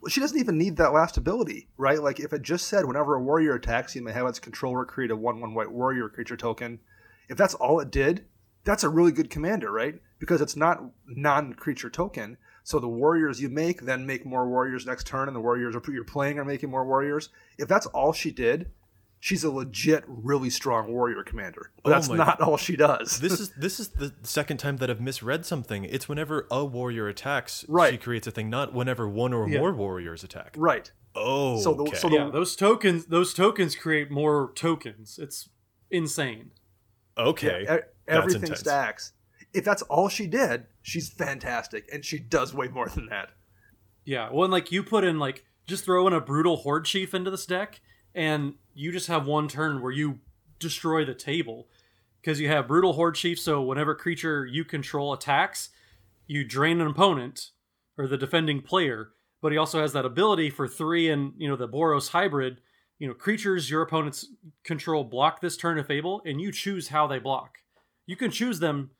[0.09, 2.01] She doesn't even need that last ability, right?
[2.01, 5.11] Like if it just said whenever a warrior attacks, you may have its controller create
[5.11, 6.79] a one-one white warrior creature token.
[7.29, 8.25] If that's all it did,
[8.63, 10.01] that's a really good commander, right?
[10.19, 12.37] Because it's not non-creature token.
[12.63, 16.03] So the warriors you make then make more warriors next turn, and the warriors you're
[16.03, 17.29] playing are making more warriors.
[17.57, 18.71] If that's all she did,
[19.19, 21.71] she's a legit, really strong warrior commander.
[21.83, 23.19] But oh that's not all she does.
[23.19, 25.83] this is this is the second time that I've misread something.
[25.83, 27.91] It's whenever a warrior attacks, right.
[27.91, 29.59] she creates a thing, not whenever one or yeah.
[29.59, 30.53] more warriors attack.
[30.57, 30.91] Right.
[31.15, 31.97] Oh, so the, okay.
[31.97, 35.19] so the, yeah, those tokens those tokens create more tokens.
[35.21, 35.49] It's
[35.89, 36.51] insane.
[37.17, 37.77] Okay, yeah,
[38.07, 39.13] everything stacks.
[39.53, 43.29] If that's all she did, she's fantastic, and she does way more than that.
[44.05, 47.15] Yeah, well, and like you put in like just throw in a brutal horde chief
[47.15, 47.81] into this deck,
[48.17, 50.19] and you just have one turn where you
[50.59, 51.67] destroy the table
[52.19, 53.39] because you have brutal horde chief.
[53.39, 55.69] So whenever creature you control attacks,
[56.25, 57.51] you drain an opponent
[57.97, 59.11] or the defending player.
[59.39, 62.59] But he also has that ability for three and you know the Boros hybrid.
[62.97, 64.25] You know creatures your opponents
[64.63, 67.59] control block this turn of Fable, and you choose how they block.
[68.07, 68.91] You can choose them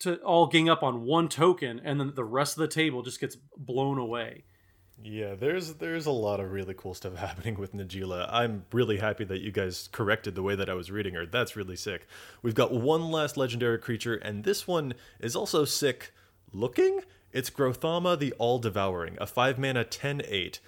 [0.00, 3.20] to all gang up on one token, and then the rest of the table just
[3.20, 4.44] gets blown away.
[5.02, 8.28] Yeah, there's there's a lot of really cool stuff happening with Najeela.
[8.32, 11.26] I'm really happy that you guys corrected the way that I was reading her.
[11.26, 12.06] That's really sick.
[12.42, 16.12] We've got one last legendary creature, and this one is also sick
[16.52, 17.00] looking.
[17.32, 20.60] It's Grothama the All Devouring, a 5 mana 10 8.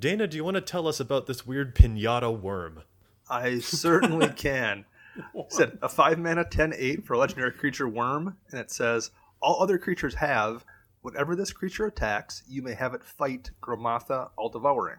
[0.00, 2.82] Dana, do you want to tell us about this weird pinata worm?
[3.28, 4.86] I certainly can.
[5.34, 9.10] It said a 5 mana 10 8 for a legendary creature worm, and it says
[9.40, 10.64] all other creatures have
[11.00, 14.98] Whenever this creature attacks, you may have it fight Grothama All Devouring.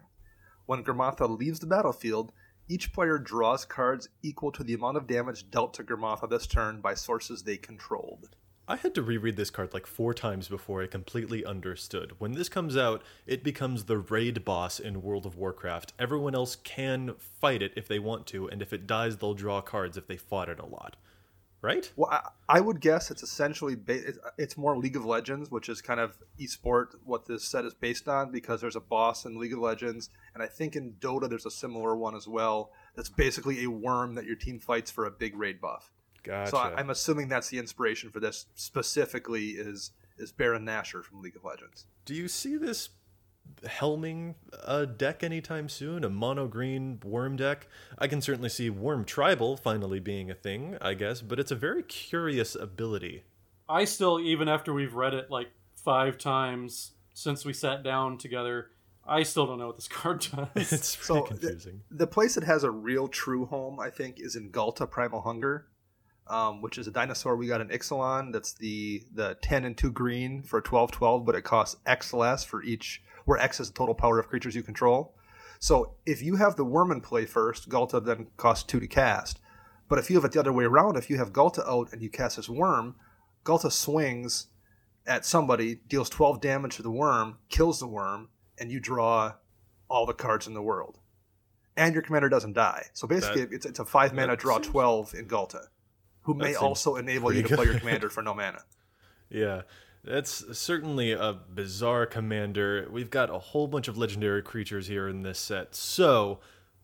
[0.64, 2.32] When Grothama leaves the battlefield,
[2.68, 6.80] each player draws cards equal to the amount of damage dealt to Grothama this turn
[6.80, 8.30] by sources they controlled.
[8.66, 12.14] I had to reread this card like four times before I completely understood.
[12.18, 15.92] When this comes out, it becomes the raid boss in World of Warcraft.
[15.98, 19.60] Everyone else can fight it if they want to, and if it dies, they'll draw
[19.60, 20.96] cards if they fought it a lot
[21.62, 21.90] right?
[21.96, 25.68] Well, I, I would guess it's essentially ba- it's, it's more League of Legends, which
[25.68, 29.38] is kind of esport what this set is based on because there's a boss in
[29.38, 32.72] League of Legends, and I think in Dota there's a similar one as well.
[32.96, 35.92] That's basically a worm that your team fights for a big raid buff.
[36.22, 36.50] Gotcha.
[36.50, 41.22] So I, I'm assuming that's the inspiration for this specifically is is Baron Nashor from
[41.22, 41.86] League of Legends.
[42.04, 42.90] Do you see this
[43.64, 47.68] helming a deck anytime soon, a mono green worm deck.
[47.98, 51.56] I can certainly see Worm Tribal finally being a thing, I guess, but it's a
[51.56, 53.24] very curious ability.
[53.68, 58.70] I still, even after we've read it like five times since we sat down together,
[59.06, 60.72] I still don't know what this card does.
[60.72, 61.82] it's so confusing.
[61.90, 65.22] The, the, place that has a real true home, I think, is in Ghalta Primal
[65.22, 65.66] Hunger.
[66.30, 68.32] Um, which is a dinosaur we got in Ixalan.
[68.32, 72.44] That's the the 10 and 2 green for 12 12, but it costs X less
[72.44, 75.14] for each where X is the total power of creatures you control.
[75.58, 79.40] So if you have the worm in play first, Ghalta then costs two to cast.
[79.88, 82.00] But if you have it the other way around, if you have Ghalta out and
[82.00, 82.94] you cast this worm,
[83.44, 84.46] Ghalta swings
[85.06, 89.34] at somebody, deals 12 damage to the worm, kills the worm, and you draw
[89.88, 90.98] all the cards in the world.
[91.76, 92.86] And your commander doesn't die.
[92.94, 95.66] So basically, that, it's, it's a five mana draw 12 in Ghalta,
[96.22, 98.62] who may also enable you to play your commander for no mana.
[99.32, 99.62] Yeah.
[100.02, 102.88] That's certainly a bizarre commander.
[102.90, 105.76] We've got a whole bunch of legendary creatures here in this set.
[105.76, 106.40] So,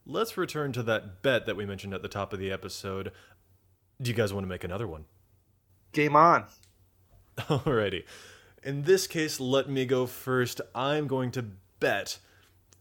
[0.06, 3.10] let's return to that bet that we mentioned at the top of the episode.
[4.00, 5.06] Do you guys want to make another one?
[5.92, 6.44] Game on.
[7.38, 8.04] Alrighty.
[8.62, 10.60] In this case, let me go first.
[10.74, 11.44] I'm going to
[11.80, 12.18] bet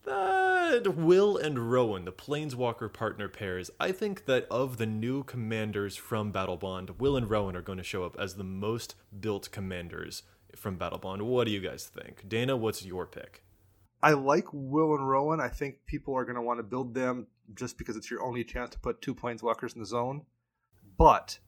[0.05, 5.95] that Will and Rowan, the Planeswalker partner pairs, I think that of the new commanders
[5.95, 10.23] from Battlebond, Will and Rowan are going to show up as the most built commanders
[10.55, 11.21] from Battlebond.
[11.23, 12.27] What do you guys think?
[12.27, 13.43] Dana, what's your pick?
[14.01, 15.41] I like Will and Rowan.
[15.41, 18.43] I think people are going to want to build them just because it's your only
[18.43, 20.23] chance to put two planeswalkers in the zone.
[20.97, 21.39] But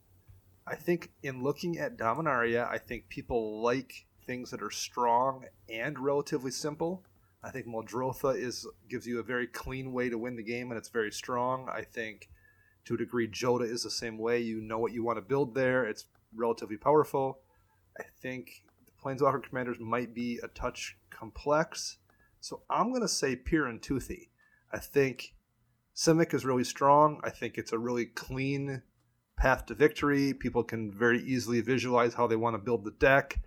[0.66, 6.00] I think in looking at Dominaria, I think people like things that are strong and
[6.00, 7.06] relatively simple.
[7.48, 10.78] I think Muldrotha is gives you a very clean way to win the game, and
[10.78, 11.70] it's very strong.
[11.74, 12.30] I think
[12.84, 14.42] to a degree, Jodah is the same way.
[14.42, 15.86] You know what you want to build there.
[15.86, 17.40] It's relatively powerful.
[17.98, 22.00] I think the Planeswalker commanders might be a touch complex,
[22.42, 24.30] so I'm going to say Pir and Toothy.
[24.74, 25.34] I think
[25.96, 27.22] Simic is really strong.
[27.24, 28.82] I think it's a really clean
[29.38, 30.34] path to victory.
[30.34, 33.40] People can very easily visualize how they want to build the deck.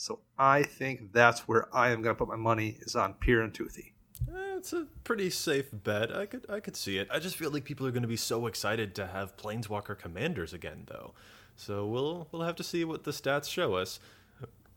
[0.00, 3.42] So I think that's where I am going to put my money is on Pir
[3.42, 3.92] and Toothy.
[4.30, 6.10] Eh, it's a pretty safe bet.
[6.16, 7.06] I could I could see it.
[7.12, 10.54] I just feel like people are going to be so excited to have Planeswalker commanders
[10.54, 11.12] again, though.
[11.54, 14.00] So we'll we'll have to see what the stats show us.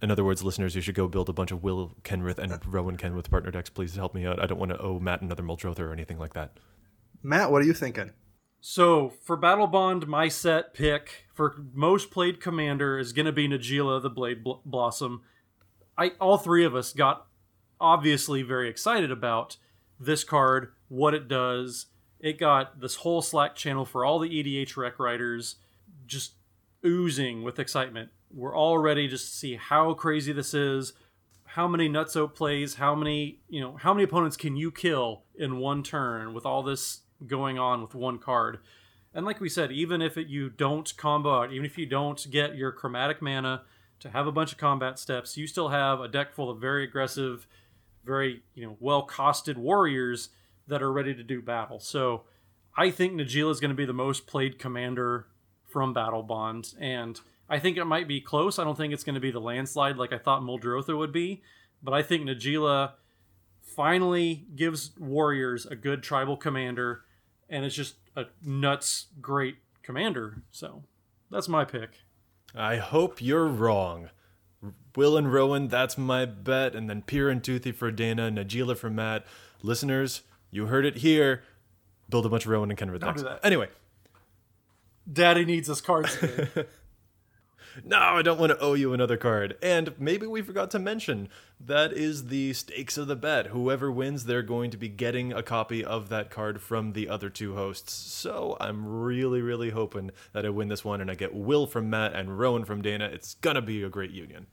[0.02, 2.98] In other words, listeners, you should go build a bunch of Will Kenrith and Rowan
[2.98, 3.70] Kenrith partner decks.
[3.70, 4.42] Please help me out.
[4.42, 6.58] I don't want to owe Matt another Muldrotha or anything like that.
[7.22, 8.12] Matt, what are you thinking?
[8.66, 14.02] So for Battlebond, my set pick for most played commander is going to be Najeela
[14.02, 15.22] the Blade Bl- Blossom.
[15.98, 17.28] I all three of us got
[17.82, 19.58] obviously very excited about
[20.00, 21.88] this card, what it does.
[22.22, 25.58] It got this whole Slack channel for all the EDHREC writers
[26.08, 26.36] just
[26.86, 28.12] oozing with excitement.
[28.34, 30.94] We're all ready just to see how crazy this is,
[31.44, 35.58] how many nutso plays, how many you know, how many opponents can you kill in
[35.58, 38.60] one turn with all this going on with one card.
[39.14, 42.30] And like we said, even if it, you don't combo out, even if you don't
[42.32, 43.62] get your chromatic mana
[44.00, 46.84] to have a bunch of combat steps, you still have a deck full of very
[46.84, 47.48] aggressive,
[48.04, 50.30] very you know well costed warriors
[50.68, 51.80] that are ready to do battle.
[51.80, 52.24] So
[52.76, 55.28] I think Najeela is going to be the most played commander
[55.70, 57.20] from Battlebond, and
[57.50, 58.58] I think it might be close.
[58.58, 61.44] I don't think it's going to be the landslide like I thought Muldrotha would be,
[61.84, 62.94] but I think Najeela
[63.62, 67.03] finally gives warriors a good tribal commander
[67.54, 70.42] and it's just a nuts great commander.
[70.52, 70.84] So
[71.30, 71.92] that's my pick.
[72.56, 74.10] I hope you're wrong.
[74.96, 78.90] Will and Rowan, that's my bet, and then Pir and Toothy for Dana, Najeela for
[78.90, 79.26] Matt.
[79.62, 81.44] Listeners, you heard it here.
[82.10, 83.22] Build a bunch of Rowan and Kenrith decks.
[83.22, 83.40] do that.
[83.44, 83.70] Anyway,
[85.12, 86.18] Daddy needs his cards.
[87.84, 89.58] no, I don't want to owe you another card.
[89.62, 93.48] And maybe we forgot to mention that is the stakes of the bet.
[93.48, 97.30] Whoever wins, they're going to be getting a copy of that card from the other
[97.30, 97.94] two hosts.
[97.94, 101.90] So I'm really, really hoping that I win this one and I get Will from
[101.90, 103.06] Matt and Rowan from Dana.
[103.06, 104.48] It's gonna be a great union.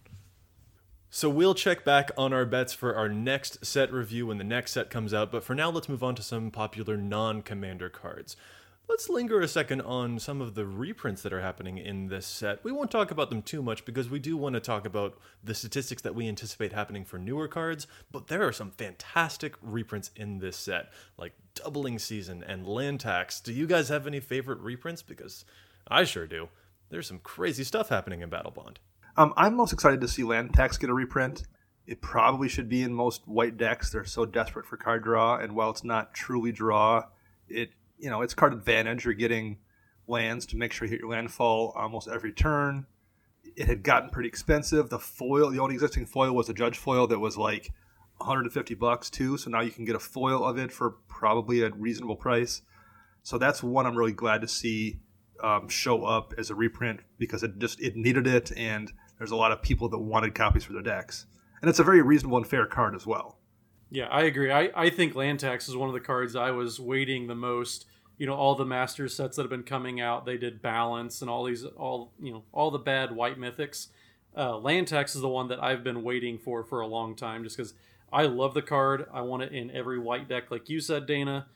[1.13, 4.71] So we'll check back on our bets for our next set review when the next
[4.71, 8.37] set comes out, but for now let's move on to some popular non-commander cards.
[8.91, 12.65] Let's linger a second on some of the reprints that are happening in this set.
[12.65, 15.55] We won't talk about them too much because we do want to talk about the
[15.55, 20.41] statistics that we anticipate happening for newer cards, but there are some fantastic reprints in
[20.41, 23.41] this set, like Doubling Season and Land Tax.
[23.41, 25.03] Do you guys have any favorite reprints?
[25.03, 25.45] Because
[25.87, 26.49] I sure do.
[26.89, 28.79] There's some crazy stuff happening in Battlebond.
[29.17, 31.45] Um, I'm most excited to see Land Tax get a reprint.
[31.87, 33.91] It probably should be in most white decks.
[33.91, 37.05] They're so desperate for card draw, and while it's not truly draw,
[37.49, 37.71] it
[38.01, 39.05] you know it's card advantage.
[39.05, 39.59] You're getting
[40.07, 42.87] lands to make sure you hit your landfall almost every turn.
[43.57, 44.91] It had gotten pretty expensive.
[44.91, 47.73] The foil, the only existing foil was a judge foil that was like
[48.19, 49.37] 150 bucks too.
[49.39, 52.63] So now you can get a foil of it for probably a reasonable price.
[53.23, 55.01] So that's one I'm really glad to see
[55.43, 59.37] um, show up as a reprint because it just it needed it, and there's a
[59.37, 61.27] lot of people that wanted copies for their decks,
[61.61, 63.40] and it's a very reasonable and fair card as well.
[63.91, 64.53] Yeah, I agree.
[64.53, 67.87] I, I think Land Tax is one of the cards I was waiting the most.
[68.19, 71.31] You know, all the master sets that have been coming out, they did Balance and
[71.31, 73.89] all these, all you know, all the bad white mythics.
[74.37, 77.43] Uh, Land Tax is the one that I've been waiting for for a long time,
[77.43, 77.75] just because
[78.13, 79.07] I love the card.
[79.13, 81.47] I want it in every white deck, like you said, Dana.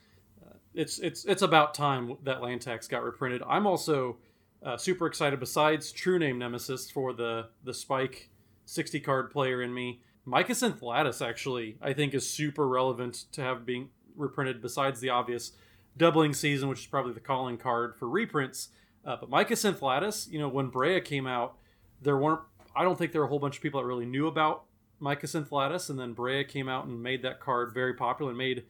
[0.45, 3.43] Uh, it's it's it's about time that Land Tax got reprinted.
[3.47, 4.17] I'm also
[4.63, 5.39] uh, super excited.
[5.39, 8.29] Besides True Name Nemesis for the the Spike
[8.65, 13.65] 60 card player in me, Mycosynth Lattice actually I think is super relevant to have
[13.65, 14.61] being reprinted.
[14.61, 15.51] Besides the obvious
[15.97, 18.69] doubling season, which is probably the calling card for reprints.
[19.05, 21.57] Uh, but Mycosynth Lattice, you know, when Breya came out,
[22.01, 22.41] there weren't.
[22.75, 24.63] I don't think there were a whole bunch of people that really knew about
[25.01, 28.63] Mycosynth Lattice, and then Breya came out and made that card very popular and made,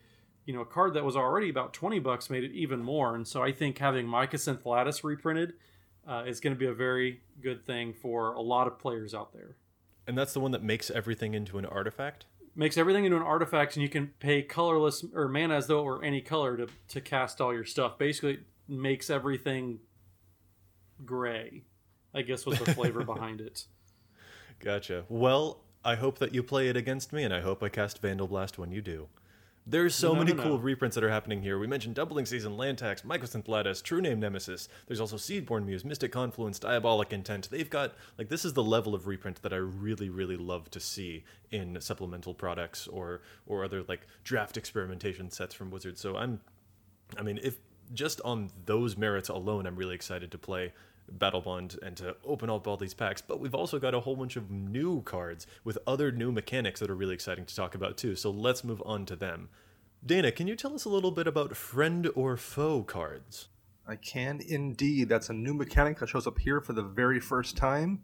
[0.45, 3.15] you know, a card that was already about twenty bucks made it even more.
[3.15, 5.53] And so I think having Mycosynth Lattice reprinted
[6.07, 9.33] uh, is going to be a very good thing for a lot of players out
[9.33, 9.55] there.
[10.07, 12.25] And that's the one that makes everything into an artifact?
[12.55, 15.83] Makes everything into an artifact, and you can pay colorless or mana as though it
[15.83, 17.97] were any color to to cast all your stuff.
[17.97, 19.79] Basically, it makes everything
[21.03, 21.63] gray.
[22.13, 23.65] I guess was the flavor behind it.
[24.59, 25.03] Gotcha.
[25.09, 28.27] Well, I hope that you play it against me, and I hope I cast Vandal
[28.27, 29.09] Blast when you do.
[29.67, 31.57] There's so many never cool reprints that are happening here.
[31.57, 34.69] We mentioned Doubling Season, Land Tax, Mycosynth Lattice, True Name Nemesis.
[34.85, 37.49] There's also Seedborn Muse, Mystic Confluence, Diabolic Intent.
[37.49, 40.79] They've got, like, this is the level of reprint that I really, really love to
[40.79, 45.99] see in supplemental products or, or other, like, draft experimentation sets from Wizards.
[45.99, 46.41] So I'm,
[47.17, 47.57] I mean, if
[47.91, 50.73] just on those merits alone, I'm really excited to play
[51.11, 53.21] Battlebond and to open up all these packs.
[53.21, 56.89] But we've also got a whole bunch of new cards with other new mechanics that
[56.89, 58.15] are really exciting to talk about too.
[58.15, 59.49] So let's move on to them.
[60.05, 63.47] Dana, can you tell us a little bit about friend or foe cards?
[63.87, 65.09] I can indeed.
[65.09, 68.01] That's a new mechanic that shows up here for the very first time.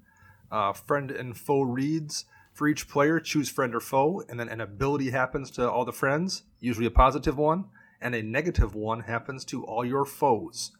[0.52, 2.26] Uh, friend and foe reads.
[2.54, 5.94] For each player, choose friend or foe, and then an ability happens to all the
[5.94, 7.66] friends, usually a positive one,
[8.02, 10.72] and a negative one happens to all your foes.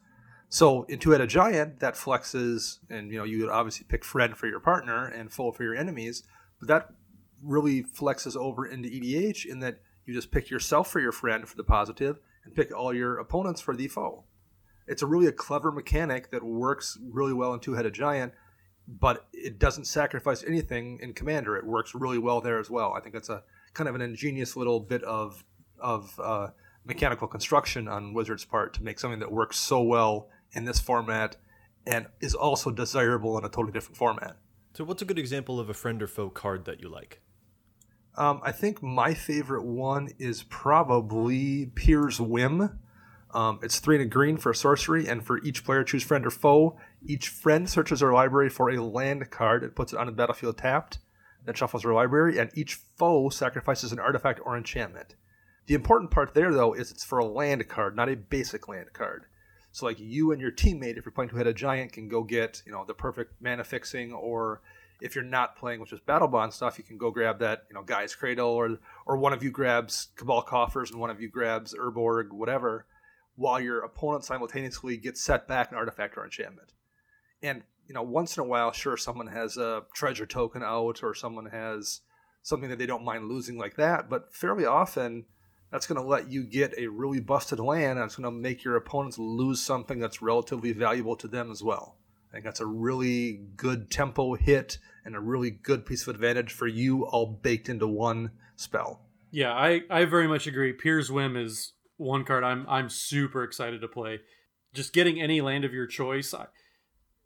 [0.52, 4.46] So in Two-Headed Giant, that flexes, and you know you would obviously pick friend for
[4.46, 6.24] your partner and foe for your enemies,
[6.58, 6.90] but that
[7.42, 11.56] really flexes over into EDH in that you just pick yourself for your friend for
[11.56, 14.24] the positive and pick all your opponents for the foe.
[14.86, 18.34] It's a really a clever mechanic that works really well in two-headed giant
[18.86, 21.56] but it doesn't sacrifice anything in commander.
[21.56, 22.92] It works really well there as well.
[22.94, 23.44] I think that's a
[23.74, 25.44] kind of an ingenious little bit of
[25.78, 26.48] of uh,
[26.84, 31.36] mechanical construction on wizards part to make something that works so well in this format
[31.86, 34.36] and is also desirable in a totally different format
[34.74, 37.20] So, what's a good example of a friend or foe card that you like?
[38.16, 42.78] Um, I think my favorite one is probably Pir's Whim.
[43.32, 46.26] Um, it's three and a green for a sorcery, and for each player, choose friend
[46.26, 46.78] or foe.
[47.06, 50.58] Each friend searches their library for a land card and puts it on the battlefield
[50.58, 50.98] tapped,
[51.46, 55.14] then shuffles their library, and each foe sacrifices an artifact or enchantment.
[55.66, 58.92] The important part there, though, is it's for a land card, not a basic land
[58.92, 59.24] card.
[59.72, 62.72] So, like you and your teammate, if you're playing Two-Headed Giant, can go get you
[62.72, 64.60] know the perfect mana fixing, or
[65.00, 67.82] if you're not playing, which is Battlebond stuff, you can go grab that you know
[67.82, 71.74] Gaea's Cradle, or or one of you grabs Cabal Coffers and one of you grabs
[71.74, 72.86] Urborg, whatever,
[73.34, 76.74] while your opponent simultaneously gets set back an artifact or enchantment.
[77.42, 81.14] And you know, once in a while, sure, someone has a treasure token out, or
[81.14, 82.02] someone has
[82.42, 85.24] something that they don't mind losing like that, but fairly often
[85.72, 88.62] that's going to let you get a really busted land and it's going to make
[88.62, 91.96] your opponents lose something that's relatively valuable to them as well.
[92.28, 96.52] I think that's a really good tempo hit and a really good piece of advantage
[96.52, 99.00] for you all baked into one spell.
[99.30, 100.74] Yeah, I, I very much agree.
[100.74, 104.20] Pir's Whim is one card I'm I'm super excited to play.
[104.74, 106.46] Just getting any land of your choice, I,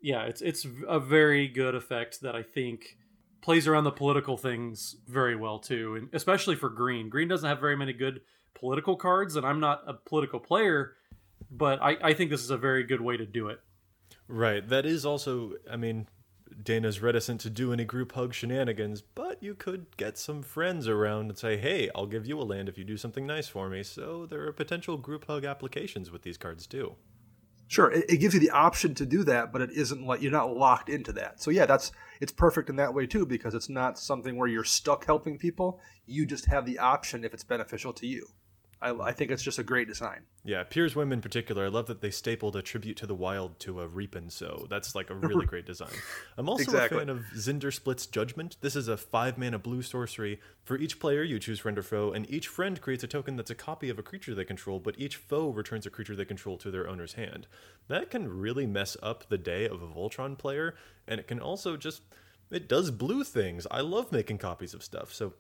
[0.01, 2.97] yeah, it's it's a very good effect that I think
[3.43, 7.09] plays around the political things very well too, and especially for green.
[7.09, 8.21] Green doesn't have very many good
[8.59, 10.95] political cards, and I'm not a political player,
[11.51, 13.61] but I, I think this is a very good way to do it.
[14.29, 14.69] Right.
[14.69, 16.09] That is also, I mean,
[16.63, 21.29] Dana's reticent to do any group hug shenanigans, but you could get some friends around
[21.29, 23.83] and say, hey, I'll give you a land if you do something nice for me.
[23.83, 26.97] So there are potential group hug applications with these cards too.
[27.69, 30.31] Sure, it, it gives you the option to do that, but it isn't like you're
[30.31, 31.43] not locked into that.
[31.43, 31.91] So yeah, that's
[32.21, 35.81] it's perfect in that way too because it's not something where you're stuck helping people.
[36.07, 38.29] You just have the option if it's beneficial to you.
[38.87, 40.21] I, I think it's just a great design.
[40.45, 43.59] Yeah, Pir's Whim in particular, I love that they stapled a tribute to the wild
[43.61, 45.91] to a Reapin, so that's like a really great design.
[46.37, 46.99] I'm also Exactly.
[46.99, 48.57] a fan of Zndrsplt's Judgment.
[48.61, 50.41] This is a five mana blue sorcery.
[50.63, 53.51] For each player, you choose friend or foe, and each friend creates a token that's
[53.51, 56.57] a copy of a creature they control, but each foe returns a creature they control
[56.59, 57.47] to their owner's hand.
[57.89, 60.75] That can really mess up the day of a Voltron player,
[61.09, 62.03] and it can also just.
[62.49, 63.67] It does blue things.
[63.73, 65.33] I love making copies of stuff, so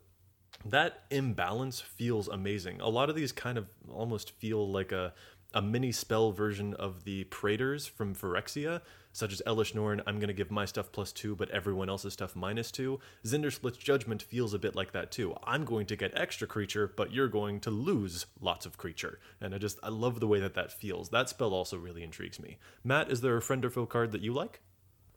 [0.64, 2.80] that imbalance feels amazing.
[2.80, 5.12] A lot of these kind of almost feel like a
[5.54, 8.82] a mini spell version of the Praetors from Phyrexia,
[9.12, 12.12] such as Elesh Norn, I'm going to give my stuff plus two, but everyone else's
[12.12, 13.00] stuff minus two.
[13.24, 15.34] Zndrsplt's Judgment feels a bit like that too.
[15.44, 19.18] I'm going to get extra creature, but you're going to lose lots of creature.
[19.40, 21.08] And I just, I love the way that that feels.
[21.08, 22.58] That spell also really intrigues me.
[22.84, 24.60] Matt, is there a friend or foe card that you like?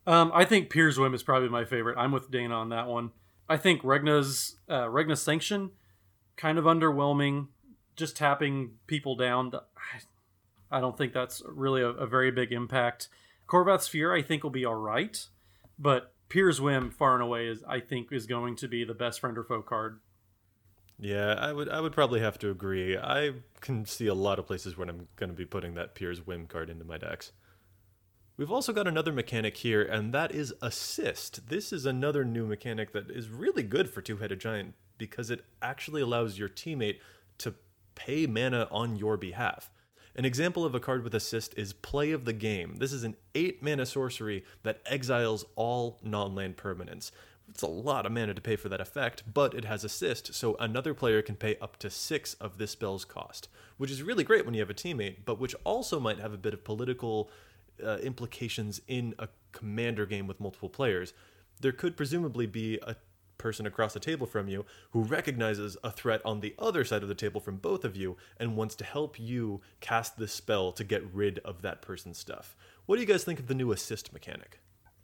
[0.08, 1.98] Um, I think Pir's Whim is probably my favorite.
[1.98, 3.12] I'm with Dana on that one.
[3.50, 5.72] I think Regna's uh, Regna's Sanction
[6.38, 7.48] kind of underwhelming.
[7.96, 9.52] Just tapping people down.
[10.72, 13.10] I, don't think that's really a, a very big impact.
[13.48, 15.28] Khorvath's Fear I think will be all right,
[15.78, 19.20] but Pir's Whim far and away is I think is going to be the best
[19.20, 20.00] friend or foe card.
[21.00, 22.98] Yeah, I would I would probably have to agree.
[22.98, 26.26] I can see a lot of places where I'm going to be putting that Pir's
[26.26, 27.32] Whim card into my decks.
[28.40, 31.50] We've also got another mechanic here, and that is Assist.
[31.50, 35.44] This is another new mechanic that is really good for Two Headed Giant because it
[35.62, 37.00] actually allows your teammate
[37.40, 37.56] to
[37.96, 39.70] pay mana on your behalf.
[40.16, 42.78] An example of a card with Assist is Play of the Game.
[42.78, 47.12] This is an 8 mana sorcery that exiles all non land permanents.
[47.50, 50.56] It's a lot of mana to pay for that effect, but it has assist, so
[50.62, 54.46] another player can pay up to six of this spell's cost, which is really great
[54.46, 57.30] when you have a teammate, but which also might have a bit of political
[57.84, 61.14] uh, implications in a commander game with multiple players.
[61.62, 62.96] There could presumably be a
[63.38, 67.10] person across the table from you who recognizes a threat on the other side of
[67.10, 70.84] the table from both of you and wants to help you cast this spell to
[70.84, 72.56] get rid of that person's stuff.
[72.86, 74.60] What do you guys think of the new assist mechanic?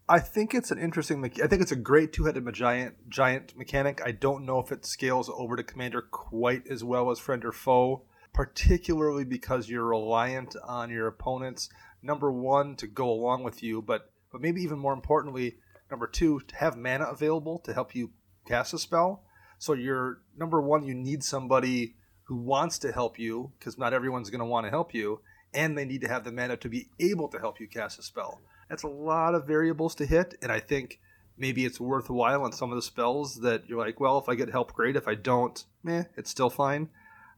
[0.08, 1.20] I think it's an interesting.
[1.20, 4.02] Me- I think it's a great two-headed giant giant mechanic.
[4.06, 7.52] I don't know if it scales over to commander quite as well as friend or
[7.52, 11.70] foe, particularly because you're reliant on your opponent's
[12.06, 15.58] number one to go along with you, but but maybe even more importantly,
[15.90, 18.12] number two to have mana available to help you
[18.48, 19.24] cast a spell.
[19.58, 24.30] So you're number one, you need somebody who wants to help you because not everyone's
[24.30, 25.22] going to want to help you,
[25.54, 28.04] and they need to have the mana to be able to help you cast a
[28.04, 28.42] spell.
[28.70, 31.00] That's a lot of variables to hit, and I think
[31.38, 34.50] maybe it's worthwhile on some of the spells that you're like, well, if I get
[34.50, 34.96] help, great.
[34.96, 36.90] If I don't, meh, it's still fine.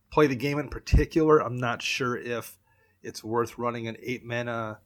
[0.10, 2.58] Play the game in particular, I'm not sure if
[3.08, 4.80] it's worth running an eight mana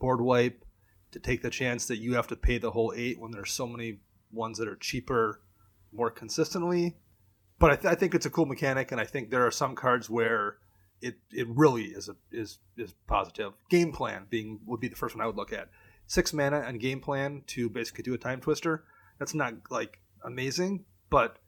[0.00, 0.64] board wipe
[1.12, 3.66] to take the chance that you have to pay the whole eight when there's so
[3.66, 4.00] many
[4.32, 5.40] ones that are cheaper
[5.92, 6.96] more consistently.
[7.58, 9.74] But I, th- I think it's a cool mechanic, and I think there are some
[9.74, 10.58] cards where
[11.00, 13.52] it it really is a is is positive.
[13.70, 15.68] Game plan being would be the first one I would look at.
[16.06, 18.84] Six mana and game plan to basically do a time twister.
[19.18, 21.38] That's not like amazing, but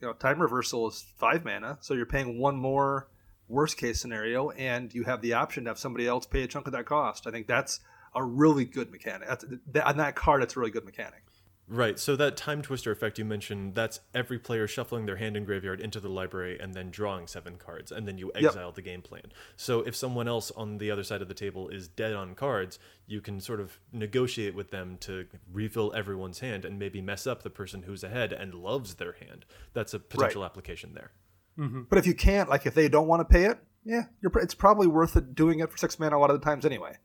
[0.00, 3.08] you know, time reversal is five mana, so you're paying one more
[3.48, 6.66] worst case scenario, and you have the option to have somebody else pay a chunk
[6.66, 7.26] of that cost.
[7.26, 7.80] I think that's
[8.14, 9.28] a really good mechanic.
[9.28, 11.22] That's, that, on that card, it's a really good mechanic.
[11.66, 11.98] Right.
[11.98, 15.80] So that time twister effect you mentioned, that's every player shuffling their hand and graveyard
[15.80, 18.74] into the library and then drawing seven cards, and then you exile yep.
[18.74, 19.32] the game plan.
[19.56, 22.78] So if someone else on the other side of the table is dead on cards,
[23.06, 27.42] you can sort of negotiate with them to refill everyone's hand and maybe mess up
[27.42, 29.46] the person who's ahead and loves their hand.
[29.72, 30.46] That's a potential right.
[30.46, 31.12] application there.
[31.58, 31.82] Mm-hmm.
[31.88, 34.86] But if you can't, like if they don't want to pay it, yeah, it's probably
[34.86, 36.96] worth it doing it for six mana a lot of the times anyway.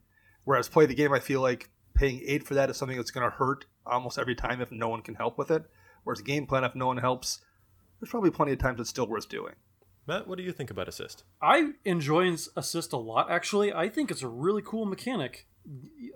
[0.45, 3.29] Whereas play the game, I feel like paying eight for that is something that's going
[3.29, 5.63] to hurt almost every time if no one can help with it.
[6.03, 7.39] Whereas game plan, if no one helps,
[7.99, 9.55] there's probably plenty of times it's still worth doing.
[10.07, 11.23] Matt, what do you think about assist?
[11.41, 13.29] I enjoy assist a lot.
[13.29, 15.45] Actually, I think it's a really cool mechanic.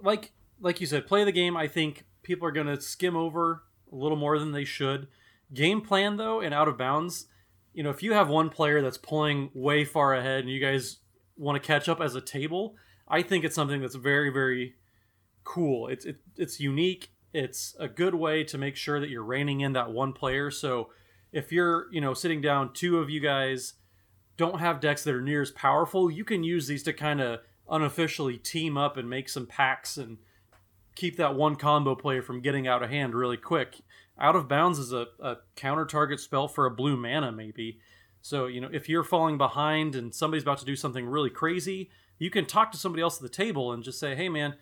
[0.02, 1.56] Like like you said, play the game.
[1.56, 5.08] I think people are going to skim over a little more than they should.
[5.54, 7.28] Game plan though, and out of bounds.
[7.74, 10.98] You know, if you have one player that's pulling way far ahead and you guys
[11.38, 12.76] want to catch up as a table,
[13.08, 14.76] I think it's something that's very very
[15.44, 15.88] cool.
[15.88, 17.10] It's it, it's unique.
[17.34, 20.52] It's a good way to make sure that you're reining in that one player.
[20.52, 20.90] So
[21.32, 23.74] if you're, you know, sitting down, two of you guys
[24.38, 27.40] don't have decks that are near as powerful, you can use these to kind of
[27.70, 30.18] unofficially team up and make some packs and
[30.96, 33.82] keep that one combo player from getting out of hand really quick.
[34.20, 37.80] Out of bounds is a, a counter target spell for a blue mana, maybe.
[38.22, 41.90] So, you know, if you're falling behind and somebody's about to do something really crazy,
[42.20, 44.56] you can talk to somebody else at the table and just say, hey, man,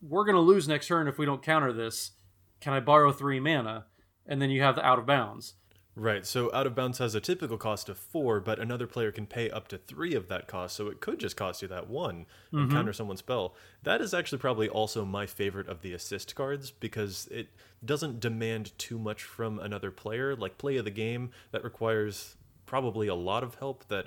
[0.00, 2.12] we're going to lose next turn if we don't counter this.
[2.60, 3.86] Can I borrow three mana?
[4.26, 5.54] And then you have the out of bounds.
[5.94, 6.24] Right.
[6.24, 9.50] So out of bounds has a typical cost of four, but another player can pay
[9.50, 10.74] up to three of that cost.
[10.74, 12.72] So it could just cost you that one and mm-hmm.
[12.72, 13.54] counter someone's spell.
[13.82, 17.48] That is actually probably also my favorite of the assist cards because it
[17.84, 20.34] doesn't demand too much from another player.
[20.34, 24.06] Like play of the game, that requires probably a lot of help that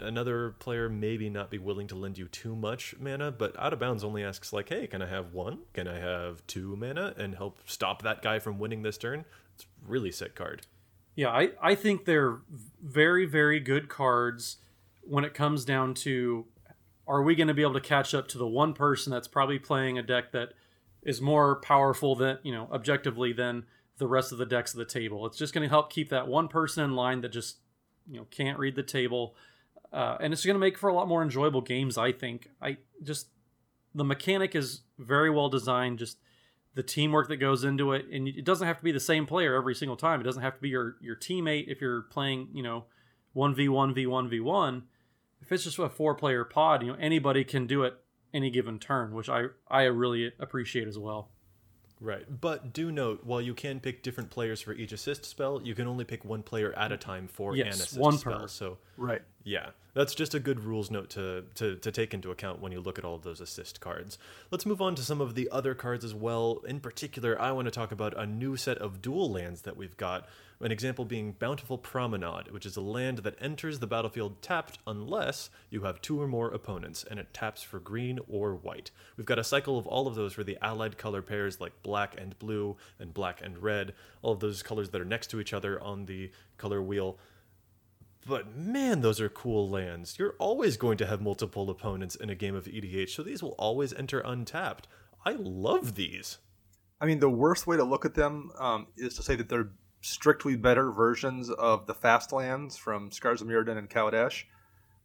[0.00, 3.78] another player maybe not be willing to lend you too much mana, but out of
[3.78, 5.60] bounds only asks like, "Hey, can I have one?
[5.74, 9.24] Can I have two mana and help stop that guy from winning this turn?"
[9.54, 10.62] It's really sick card.
[11.16, 12.38] Yeah, I I think they're
[12.82, 14.58] very very good cards
[15.02, 16.46] when it comes down to
[17.06, 19.58] are we going to be able to catch up to the one person that's probably
[19.58, 20.52] playing a deck that
[21.02, 23.64] is more powerful than, you know, objectively than
[23.98, 25.26] the rest of the decks of the table.
[25.26, 27.56] It's just going to help keep that one person in line that just,
[28.08, 29.34] you know, can't read the table
[29.92, 31.98] uh, and it's going to make for a lot more enjoyable games.
[31.98, 32.48] I think.
[32.62, 33.28] I just
[33.94, 35.98] the mechanic is very well designed.
[35.98, 36.18] Just
[36.80, 39.54] the teamwork that goes into it, and it doesn't have to be the same player
[39.54, 40.18] every single time.
[40.18, 42.86] It doesn't have to be your your teammate if you're playing, you know,
[43.34, 44.84] one v one v one v one.
[45.42, 47.98] If it's just a four player pod, you know, anybody can do it
[48.32, 51.32] any given turn, which I I really appreciate as well.
[52.00, 52.24] Right.
[52.40, 55.86] But do note, while you can pick different players for each assist spell, you can
[55.86, 58.40] only pick one player at a time for yes, an assist one spell.
[58.40, 58.48] Per.
[58.48, 59.20] So right.
[59.44, 62.80] Yeah, that's just a good rules note to, to, to take into account when you
[62.80, 64.18] look at all of those assist cards.
[64.50, 66.62] Let's move on to some of the other cards as well.
[66.66, 69.96] In particular, I want to talk about a new set of dual lands that we've
[69.96, 70.26] got.
[70.62, 75.48] An example being Bountiful Promenade, which is a land that enters the battlefield tapped unless
[75.70, 78.90] you have two or more opponents, and it taps for green or white.
[79.16, 82.14] We've got a cycle of all of those for the allied color pairs like black
[82.20, 85.54] and blue and black and red, all of those colors that are next to each
[85.54, 87.18] other on the color wheel.
[88.26, 90.18] But man, those are cool lands.
[90.18, 93.54] You're always going to have multiple opponents in a game of EDH, so these will
[93.58, 94.86] always enter untapped.
[95.24, 96.36] I love these.
[97.00, 99.70] I mean, the worst way to look at them um, is to say that they're
[100.00, 104.44] strictly better versions of the fast lands from Scars of Mirrodin and Kaladesh,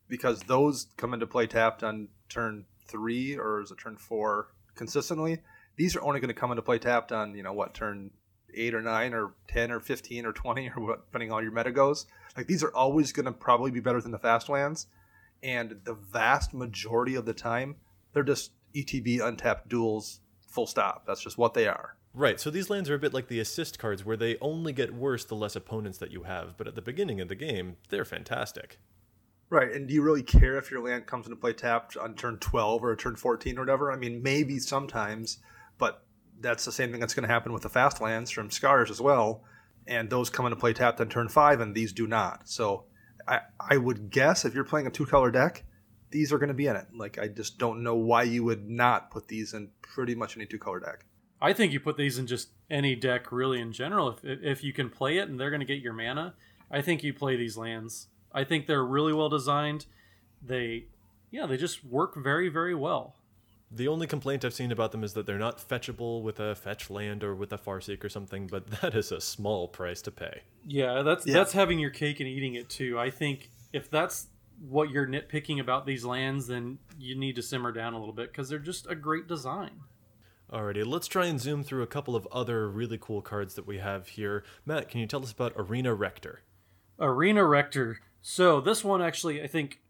[0.07, 5.39] because those come into play tapped on turn three or is it turn four consistently.
[5.75, 8.11] These are only going to come into play tapped on you know what turn
[8.53, 11.71] eight or nine or ten or fifteen or twenty or what, depending on your meta
[11.71, 12.05] goes.
[12.37, 14.87] Like these are always going to probably be better than the fast lands,
[15.43, 17.77] and the vast majority of the time
[18.13, 20.19] they're just ETB untapped duals.
[20.47, 21.05] Full stop.
[21.05, 21.97] That's just what they are.
[22.17, 24.95] Right, so these lands are a bit like the assist cards where they only get
[24.95, 28.05] worse the less opponents that you have, but at the beginning of the game, they're
[28.05, 28.79] fantastic.
[29.49, 32.37] Right, and do you really care if your land comes into play tapped on turn
[32.37, 33.91] 12 or turn 14 or whatever?
[33.91, 35.39] I mean, maybe sometimes,
[35.77, 36.05] but
[36.39, 39.01] that's the same thing that's going to happen with the fast lands from Scars as
[39.01, 39.43] well,
[39.85, 42.47] and those come into play tapped on turn 5, and these do not.
[42.47, 42.85] So
[43.27, 45.65] I, I would guess if you're playing a two color deck,
[46.11, 46.87] these are going to be in it.
[46.95, 50.45] Like, I just don't know why you would not put these in pretty much any
[50.45, 51.05] two color deck.
[51.41, 54.09] I think you put these in just any deck, really, in general.
[54.09, 56.33] If if you can play it and they're going to get your mana,
[56.71, 58.07] I think you play these lands.
[58.33, 59.85] I think they're really well designed.
[60.45, 60.85] They,
[61.31, 63.15] yeah, they just work very, very well.
[63.71, 66.89] The only complaint I've seen about them is that they're not fetchable with a fetch
[66.89, 70.41] land or with a Farseek or something, but that is a small price to pay.
[70.65, 71.33] Yeah, that's Yeah.
[71.33, 72.99] that's having your cake and eating it too.
[72.99, 74.27] I think if that's
[74.69, 78.31] what you're nitpicking about these lands, then you need to simmer down a little bit
[78.31, 79.81] because they're just a great design.
[80.51, 83.79] Alrighty, let's try and zoom through a couple of other really cool cards that we
[83.79, 84.43] have here.
[84.65, 86.41] Matt, can you tell us about Arena Rector?
[86.99, 87.99] Arena Rector.
[88.21, 89.81] So this one actually, I think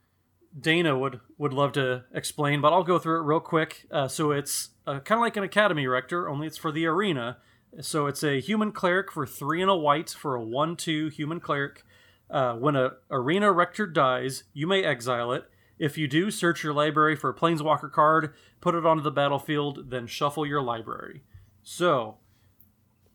[0.57, 3.85] Dana would would love to explain, but I'll go through it real quick.
[3.91, 7.37] Uh, so it's uh, kind of like an Academy Rector, only it's for the arena.
[7.81, 11.83] So it's a human cleric for three and a white for a one-two human cleric.
[12.29, 15.49] Uh, when a arena rector dies, you may exile it.
[15.77, 19.89] If you do, search your library for a planeswalker card, put it onto the battlefield,
[19.89, 21.23] then shuffle your library.
[21.63, 22.17] So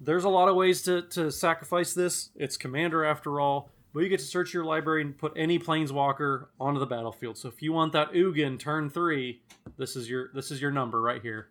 [0.00, 2.30] there's a lot of ways to, to sacrifice this.
[2.34, 6.46] It's commander after all, but you get to search your library and put any planeswalker
[6.60, 7.38] onto the battlefield.
[7.38, 9.42] So if you want that Ugin turn three,
[9.78, 11.48] this is your this is your number right here.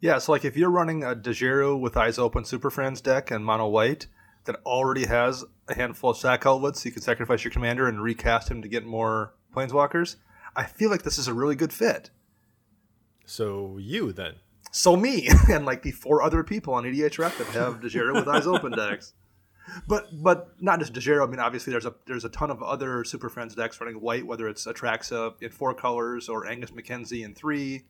[0.00, 3.44] Yeah, so like if you're running a Djeru with Eyes Open Super Friends deck and
[3.44, 4.08] Mono White
[4.44, 8.50] that already has a handful of sack helmets, you can sacrifice your commander and recast
[8.50, 10.16] him to get more planeswalkers.
[10.54, 12.10] I feel like this is a really good fit.
[13.24, 14.34] So, you then.
[14.72, 18.46] So me and like the four other people on EDHREC that have Djeru with Eyes
[18.46, 19.12] Open decks.
[19.86, 21.26] But but not just Djeru.
[21.26, 24.26] I mean, obviously there's a there's a ton of other Super Friends decks running white,
[24.26, 27.84] whether it's Atraxa in four colors or Angus Mackenzie in three,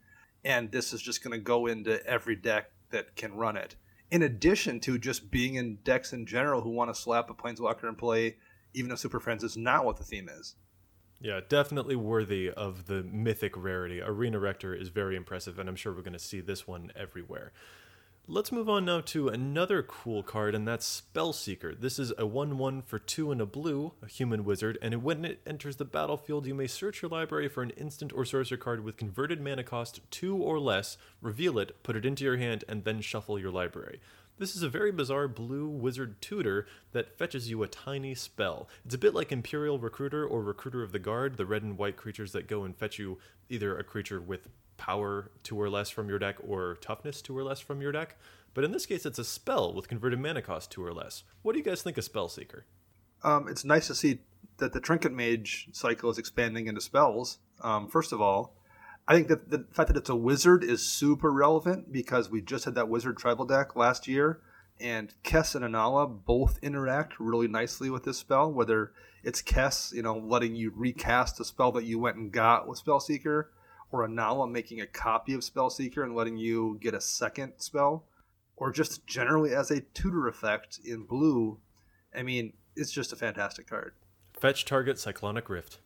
[0.45, 3.77] and this is just going to go into every deck that can run it.
[4.11, 7.85] In addition to just being in decks in general who want to slap a Planeswalker
[7.85, 8.37] and play,
[8.75, 10.57] even if Super Friends is not what the theme is.
[11.23, 14.03] Yeah, definitely worthy of the mythic rarity.
[14.03, 17.53] Arena Rector is very impressive, and I'm sure we're going to see this one everywhere.
[18.27, 21.81] Let's move on now to another cool card, and that's Spellseeker.
[21.81, 25.25] This is a 1 1 for 2 and a blue, a human wizard, and when
[25.25, 28.83] it enters the battlefield, you may search your library for an instant or sorcerer card
[28.83, 32.83] with converted mana cost 2 or less, reveal it, put it into your hand, and
[32.83, 34.01] then shuffle your library.
[34.43, 38.69] This is a very bizarre blue wizard tutor that fetches you a tiny spell.
[38.85, 41.97] It's a bit like Imperial Recruiter or Recruiter of the Guard, the red and white
[41.97, 43.19] creatures that go and fetch you
[43.49, 47.45] either a creature with power two or less from your deck or toughness two or
[47.45, 48.17] less from your deck.
[48.53, 51.23] But in this case, it's a spell with converted mana cost two or less.
[51.43, 52.63] What do you guys think of Spellseeker?
[53.23, 54.23] Um, it's nice to see
[54.57, 57.39] that the Trinket Mage cycle is expanding into spells.
[57.61, 58.57] Um, first of all,
[59.09, 62.65] I think that the fact that it's a wizard is super relevant because we just
[62.65, 64.41] had that wizard tribal deck last year,
[64.81, 68.53] and Kess and Inalla both interact really nicely with this spell.
[68.53, 68.93] Whether
[69.25, 72.83] it's Kess, you know, letting you recast a spell that you went and got with
[72.83, 73.47] Spellseeker,
[73.91, 78.05] or Inalla making a copy of Spellseeker and letting you get a second spell,
[78.57, 81.59] or just generally as a tutor effect in blue.
[82.17, 83.95] I mean, it's just a fantastic card.
[84.39, 85.81] Fetch target Cyclonic Rift.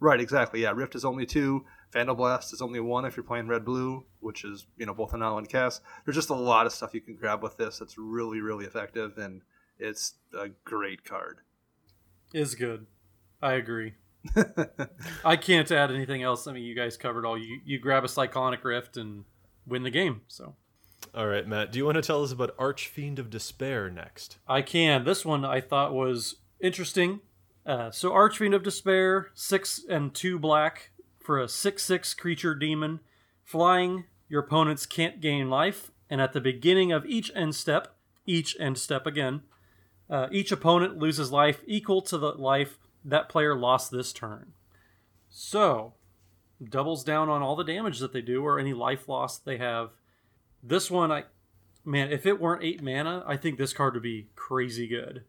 [0.00, 0.62] Right, exactly.
[0.62, 1.64] Yeah, Rift is only two.
[1.92, 5.12] Vandal Blast is only one if you're playing red blue, which is you know both
[5.12, 5.80] Inalla and Kess.
[6.04, 7.78] There's just a lot of stuff you can grab with this.
[7.78, 9.42] That's really really effective, and
[9.78, 11.38] it's a great card.
[12.32, 12.86] Is good.
[13.42, 13.94] I agree.
[15.24, 16.46] I can't add anything else.
[16.46, 17.36] I mean, you guys covered all.
[17.36, 19.24] You you grab a cyclonic rift and
[19.66, 20.22] win the game.
[20.28, 20.54] So
[21.14, 24.38] All right, Matt, do you want to tell us about Archfiend of Despair next?
[24.48, 25.04] I can.
[25.04, 27.20] This one I thought was interesting.
[27.66, 30.90] Uh, so Archfiend of Despair, six and two black
[31.24, 33.00] for a six six creature demon,
[33.44, 34.04] flying.
[34.28, 37.94] Your opponents can't gain life, and at the beginning of each end step,
[38.24, 39.42] each end step again,
[40.08, 44.52] uh, each opponent loses life equal to the life that player lost this turn.
[45.28, 45.94] So,
[46.62, 49.90] doubles down on all the damage that they do or any life loss they have.
[50.62, 51.24] This one, I
[51.84, 55.24] man, if it weren't eight mana, I think this card would be crazy good.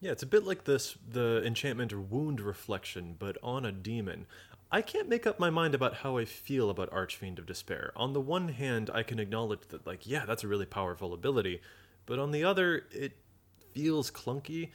[0.00, 4.26] Yeah, it's a bit like this the enchantment or wound reflection, but on a demon.
[4.74, 7.92] I can't make up my mind about how I feel about Archfiend of Despair.
[7.94, 11.60] On the one hand, I can acknowledge that, like, yeah, that's a really powerful ability,
[12.06, 13.12] but on the other, it
[13.70, 14.70] feels clunky.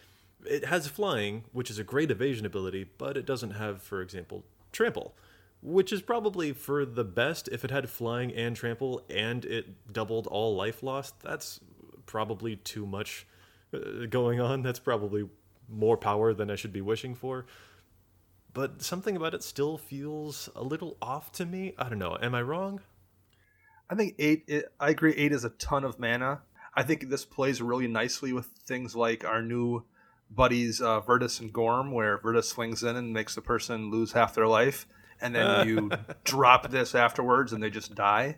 [0.45, 4.45] It has flying, which is a great evasion ability, but it doesn't have, for example,
[4.72, 5.16] trample,
[5.62, 10.28] which is probably for the best if it had flying and trample and it doubled
[10.28, 11.20] all life lost.
[11.20, 11.60] That's
[12.06, 13.28] probably too much
[13.74, 14.64] uh, going on.
[14.64, 15.28] That's probably
[15.68, 17.45] more power than I should be wishing for.
[18.54, 21.76] But something about it still feels a little off to me.
[21.78, 22.18] I don't know.
[22.22, 22.82] Am I wrong?
[23.89, 24.43] I think eight.
[24.47, 25.14] It, I agree.
[25.14, 26.41] Eight is a ton of mana.
[26.76, 29.84] I think this plays really nicely with things like our new
[30.30, 34.36] buddies uh, Virtus and Gorm, where Virtus swings in and makes the person lose half
[34.36, 34.88] their life,
[35.22, 35.91] and then you
[36.24, 38.38] drop this afterwards and they just die.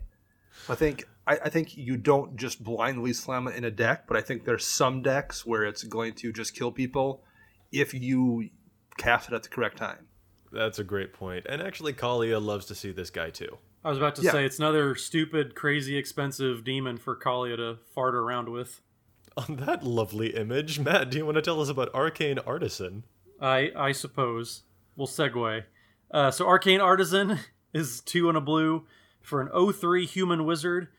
[0.69, 4.17] I think I, I think you don't just blindly slam it in a deck, but
[4.17, 7.23] I think there's some decks where it's going to just kill people
[7.71, 8.49] if you
[8.97, 10.07] cast it at the correct time.
[10.51, 11.45] That's a great point.
[11.47, 13.57] And actually, Kaalia loves to see this guy too.
[13.83, 14.31] I was about to Yeah.
[14.31, 18.81] say it's another stupid, crazy, expensive demon for Kaalia to fart around with.
[19.37, 23.05] On that lovely image, Matt, do you want to tell us about Arcane Artisan?
[23.41, 24.63] I I suppose
[24.95, 25.63] we'll segue.
[26.11, 27.39] Uh, so Arcane Artisan
[27.73, 28.85] is two and a blue
[29.21, 30.89] for an 0-3 human wizard,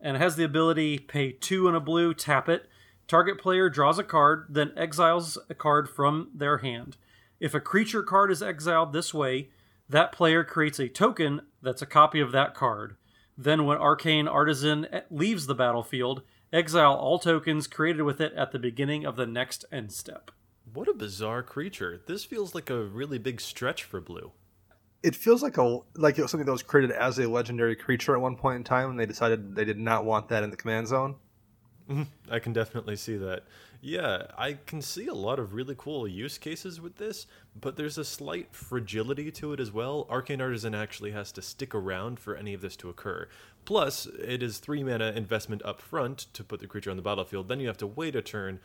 [0.00, 2.68] and it has the ability pay two and a blue, tap it.
[3.08, 6.98] Target player draws a card, then exiles a card from their hand.
[7.40, 9.50] If a creature card is exiled this way,
[9.88, 12.96] that player creates a token that's a copy of that card.
[13.36, 16.22] Then, when Arcane Artisan leaves the battlefield,
[16.52, 20.32] exile all tokens created with it at the beginning of the next end step.
[20.74, 22.02] What a bizarre creature.
[22.06, 24.32] This feels like a really big stretch for blue.
[25.02, 28.14] It feels like a like it was something that was created as a legendary creature
[28.14, 30.56] at one point in time, and they decided they did not want that in the
[30.56, 31.14] command zone.
[31.88, 32.32] Mm-hmm.
[32.32, 33.44] I can definitely see that.
[33.80, 37.26] Yeah, I can see a lot of really cool use cases with this,
[37.58, 40.04] but there's a slight fragility to it as well.
[40.10, 43.28] Arcane Artisan actually has to stick around for any of this to occur.
[43.64, 47.46] Plus, it is three mana investment up front to put the creature on the battlefield.
[47.46, 48.58] Then you have to wait a turn,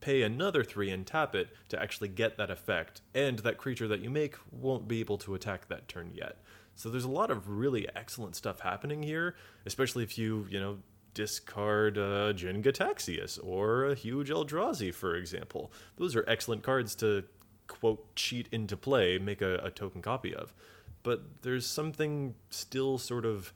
[0.00, 3.02] pay another three, and tap it to actually get that effect.
[3.14, 6.38] And that creature that you make won't be able to attack that turn yet.
[6.74, 9.34] So there's a lot of really excellent stuff happening here,
[9.66, 10.78] especially if you, you know,
[11.14, 15.72] discard uh, Jin Gitaxias or a huge Eldrazi, for example.
[15.96, 17.24] Those are excellent cards to,
[17.66, 20.54] quote, cheat into play, make a, a token copy of.
[21.02, 23.52] But there's something still sort of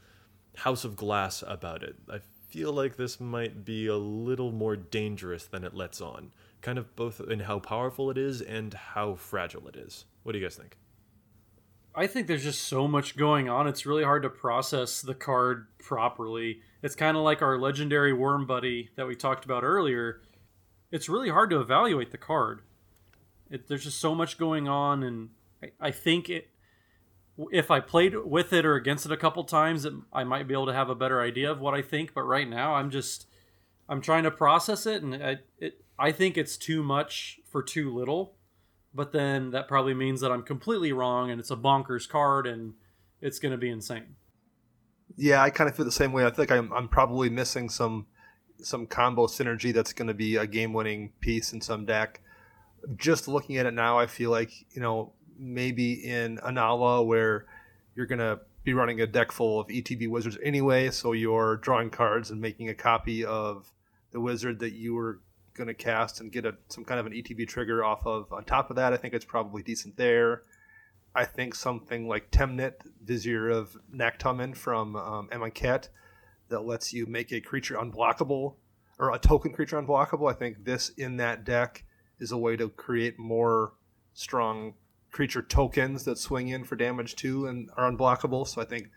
[0.56, 1.96] House of Glass about it.
[2.10, 6.78] I feel like this might be a little more dangerous than it lets on, kind
[6.78, 10.04] of both in how powerful it is and how fragile it is.
[10.22, 10.76] What do you guys think?
[11.94, 13.66] I think there's just so much going on.
[13.66, 16.60] It's really hard to process the card properly.
[16.82, 20.20] It's kind of like our legendary worm buddy that we talked about earlier.
[20.90, 22.62] It's really hard to evaluate the card.
[23.50, 25.30] It, there's just so much going on, and
[25.62, 26.48] I, I think it.
[27.50, 30.54] If I played with it or against it a couple times, it, I might be
[30.54, 32.12] able to have a better idea of what I think.
[32.12, 33.26] But right now, I'm just
[33.88, 37.94] I'm trying to process it, and I it I think it's too much for too
[37.94, 38.34] little
[38.94, 42.74] but then that probably means that I'm completely wrong and it's a bonkers card and
[43.20, 44.16] it's going to be insane.
[45.16, 46.24] Yeah, I kind of feel the same way.
[46.24, 48.06] I think I'm, I'm probably missing some
[48.60, 52.20] some combo synergy that's going to be a game winning piece in some deck.
[52.96, 57.46] Just looking at it now, I feel like you know maybe in Inalla where
[57.94, 61.90] you're going to be running a deck full of ETB wizards anyway, so you're drawing
[61.90, 63.72] cards and making a copy of
[64.12, 65.20] the wizard that you were
[65.54, 68.32] going to cast and get a, some kind of an ETB trigger off of.
[68.32, 70.42] On top of that, I think it's probably decent there.
[71.14, 75.28] I think something like Temmet, Vizier of Naktamun from um,
[76.48, 78.54] that lets you make a creature unblockable
[78.98, 80.30] or a token creature unblockable.
[80.30, 81.84] I think this in that deck
[82.18, 83.72] is a way to create more
[84.14, 84.74] strong
[85.10, 88.46] creature tokens that swing in for damage too and are unblockable.
[88.46, 88.88] So I think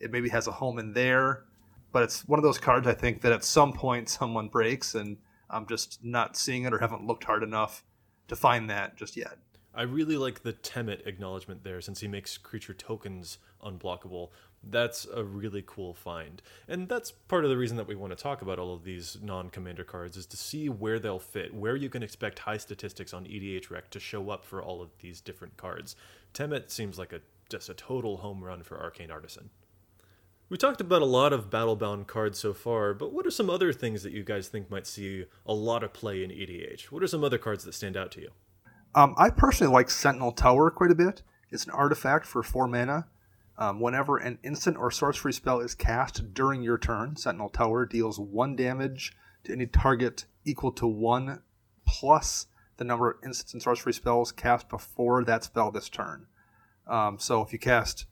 [0.00, 1.44] it maybe has a home in there.
[1.92, 5.16] But it's one of those cards I think that at some point someone breaks, and
[5.48, 7.84] I'm just not seeing it or haven't looked hard enough
[8.28, 9.38] to find that just yet.
[9.74, 14.30] I really like the Temmet acknowledgement there since he makes creature tokens unblockable.
[14.62, 16.42] That's a really cool find.
[16.68, 19.16] And that's part of the reason that we want to talk about all of these
[19.22, 23.14] non commander cards is to see where they'll fit, where you can expect high statistics
[23.14, 25.94] on EDHREC to show up for all of these different cards.
[26.34, 29.50] Temmet seems like a just a total home run for Arcane Artisan.
[30.48, 33.72] We talked about a lot of Battlebond cards so far, but what are some other
[33.72, 36.84] things that you guys think might see a lot of play in EDH?
[36.86, 38.30] What are some other cards that stand out to you?
[38.94, 41.22] Um, I personally like Sentinel Tower quite a bit.
[41.50, 43.06] It's an artifact for four mana.
[43.56, 48.18] Um, whenever an instant or sorcery spell is cast during your turn, Sentinel Tower deals
[48.18, 49.12] one damage
[49.44, 51.42] to any target equal to one
[51.86, 52.46] plus
[52.78, 56.26] the number of instant and sorcery spells cast before that spell this turn.
[56.86, 58.06] Um, so if you cast,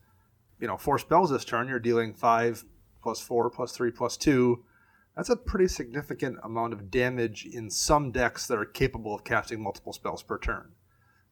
[0.61, 2.65] you know, four spells this turn, you're dealing five
[3.03, 4.65] plus four plus three plus two.
[5.19, 9.61] That's a pretty significant amount of damage in some decks that are capable of casting
[9.61, 10.71] multiple spells per turn.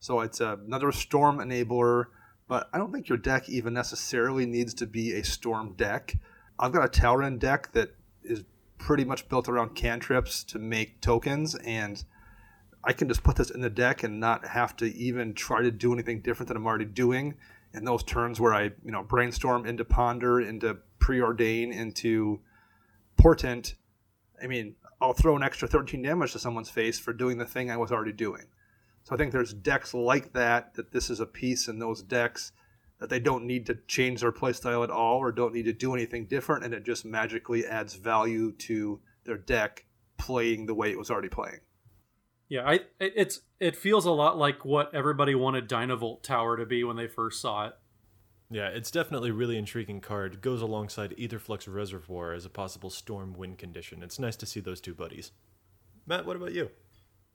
[0.01, 2.07] So it's another storm enabler,
[2.49, 6.17] but I don't think your deck even necessarily needs to be a storm deck.
[6.59, 8.43] I've got a Talrand deck that is
[8.77, 12.03] pretty much built around cantrips to make tokens, and
[12.83, 15.71] I can just put this in the deck and not have to even try to
[15.71, 17.35] do anything different than I'm already doing.
[17.73, 22.41] In those turns where I, you know, brainstorm into ponder, into preordain, into
[23.17, 23.75] portent,
[24.43, 27.71] I mean, I'll throw an extra 13 damage to someone's face for doing the thing
[27.71, 28.45] I was already doing.
[29.05, 32.53] So I think there's decks like that, that this is a piece in those decks
[32.99, 35.95] that they don't need to change their playstyle at all or don't need to do
[35.95, 39.85] anything different, and it just magically adds value to their deck
[40.17, 41.61] playing the way it was already playing.
[42.49, 46.85] Yeah, I it's it feels a lot like what everybody wanted Dynavolt Tower to be
[46.85, 47.75] when they first saw it.
[48.51, 50.41] Yeah, it's definitely a really intriguing card.
[50.41, 54.03] Goes alongside Aetherflux Reservoir as a possible storm win condition.
[54.03, 55.33] It's nice to see those two buddies.
[56.07, 56.71] Matt, what about you?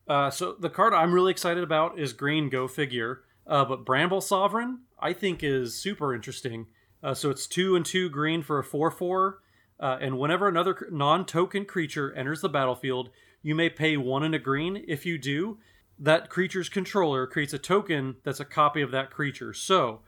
[0.08, 2.50] Uh, so the card I'm really excited about is green.
[2.50, 3.24] Go figure.
[3.46, 6.68] Uh, but Bramble Sovereign I think is super interesting.
[7.04, 9.40] Uh, so it's two and two green for a four four,
[9.80, 13.10] uh, and whenever another non-token creature enters the battlefield,
[13.42, 14.86] you may pay one and a green.
[14.88, 15.58] If you do,
[15.98, 19.52] that creature's controller creates a token that's a copy of that creature.
[19.54, 20.02] So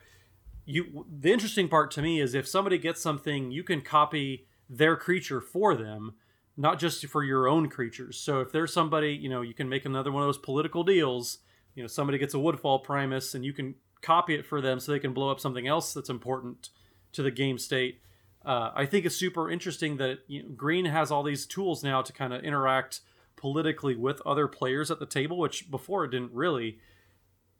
[0.66, 4.96] you the interesting part to me is if somebody gets something you can copy their
[4.96, 6.14] creature for them
[6.56, 8.16] not just for your own creatures.
[8.16, 11.38] So if there's somebody you know you can make another one of those political deals
[11.74, 14.92] you know somebody gets a woodfall primus and you can copy it for them so
[14.92, 16.70] they can blow up something else that's important
[17.12, 18.00] to the game state.
[18.44, 22.02] Uh, i think it's super interesting that you know, green has all these tools now
[22.02, 23.00] to kind of interact
[23.36, 26.78] politically with other players at the table which before it didn't really.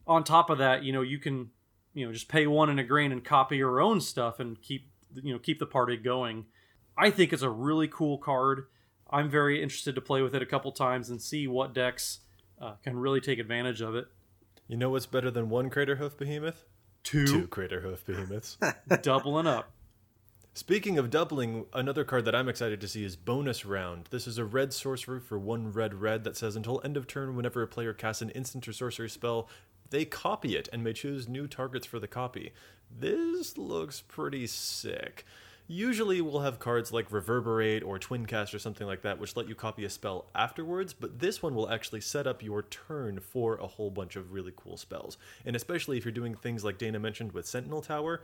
[0.07, 1.49] On top of that you know you can
[1.95, 4.89] you know just pay one in a grain and copy your own stuff and keep
[5.15, 6.45] you know keep the party going.
[6.95, 8.67] I think it's a really cool card.
[9.09, 12.19] I'm very interested to play with it a couple times and see what decks
[12.61, 14.07] uh, can really take advantage of it.
[14.67, 16.65] You know what's better than one Craterhoof Behemoth?
[17.03, 18.57] Two, Two Craterhoof Behemoths.
[19.01, 19.71] doubling up.
[20.53, 24.07] Speaking of doubling, another card that I'm excited to see is Bonus Round.
[24.09, 27.35] This is a red sorcerer for one red red that says until end of turn,
[27.35, 29.49] whenever a player casts an instant or sorcery spell,
[29.89, 32.53] they copy it and may choose new targets for the copy.
[32.89, 35.25] This looks pretty sick.
[35.67, 39.55] Usually we'll have cards like Reverberate or Twincast or something like that, which let you
[39.55, 43.65] copy a spell afterwards, but this one will actually set up your turn for a
[43.65, 45.17] whole bunch of really cool spells.
[45.43, 48.21] And especially if you're doing things like Dana mentioned with Sentinel Tower,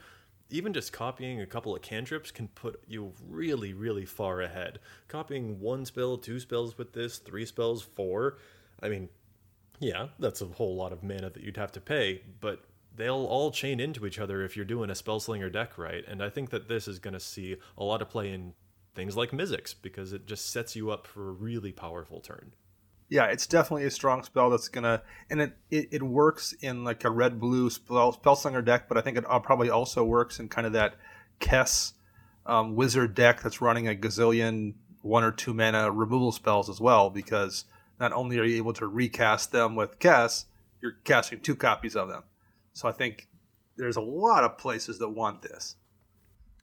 [0.52, 4.78] even just copying a couple of cantrips can put you really, really far ahead.
[5.08, 8.38] Copying one spell, two spells with this, three spells, four.
[8.84, 9.10] I mean,
[9.82, 12.64] yeah, that's a whole lot of mana that you'd have to pay, but
[12.96, 16.04] they'll all chain into each other if you're doing a Spellslinger deck right.
[16.08, 18.54] And I think that this is going to see a lot of play in
[18.94, 22.54] things like Mizzix because it just sets you up for a really powerful turn.
[23.10, 27.04] Yeah, it's definitely a strong spell that's gonna, and it, it, it works in like
[27.04, 30.48] a red blue spell Spellslinger deck, but I think it uh, probably also works in
[30.48, 30.96] kind of that
[31.40, 31.94] Kess
[32.46, 37.10] um, wizard deck that's running a gazillion one or two mana removal spells as well
[37.10, 37.66] because
[38.02, 40.46] not only are you able to recast them with Kess,
[40.82, 42.24] you're casting two copies of them.
[42.74, 43.28] So I think
[43.78, 45.76] there's a lot of places that want this.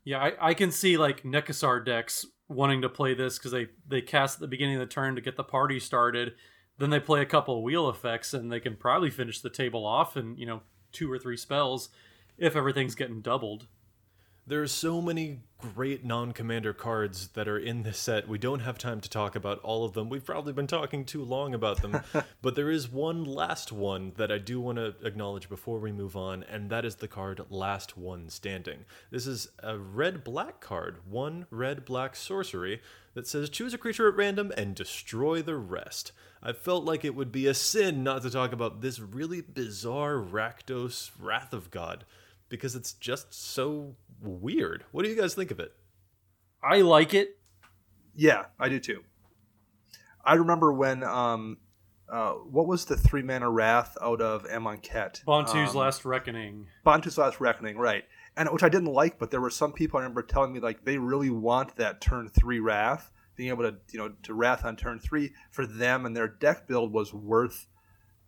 [0.03, 4.01] Yeah, I, I can see like Nekusar decks wanting to play this because they they
[4.01, 6.35] cast at the beginning of the turn to get the party started.
[6.77, 10.17] Then they play a couple wheel effects and they can probably finish the table off
[10.17, 11.89] in you know two or three spells
[12.37, 13.69] if everything's getting doubled.
[14.49, 18.27] There are so many great non commander cards that are in this set.
[18.29, 20.09] We don't have time to talk about all of them.
[20.09, 22.01] We've probably been talking too long about them.
[22.41, 26.17] but there is one last one that I do want to acknowledge before we move
[26.17, 28.87] on, and that is the card Last One Standing.
[29.11, 32.81] This is a red black card, one red black sorcery,
[33.13, 36.13] that says choose a creature at random and destroy the rest.
[36.43, 40.15] I felt like it would be a sin not to talk about this really bizarre
[40.15, 42.07] Rakdos Wrath of God
[42.49, 44.85] because it's just so weird.
[44.93, 45.73] What do you guys think of it?
[46.63, 47.39] I like it.
[48.15, 49.03] Yeah, I do too.
[50.25, 51.59] I remember when um,
[52.11, 55.25] uh, what was the three mana wrath out of Amonkhet?
[55.25, 56.67] Bontu's um, Last Reckoning.
[56.85, 58.05] Bontu's Last Reckoning, right?
[58.37, 60.85] And which I didn't like, but there were some people I remember telling me like
[60.85, 64.77] they really want that turn three wrath, being able to you know to wrath on
[64.77, 67.67] turn three for them and their deck build was worth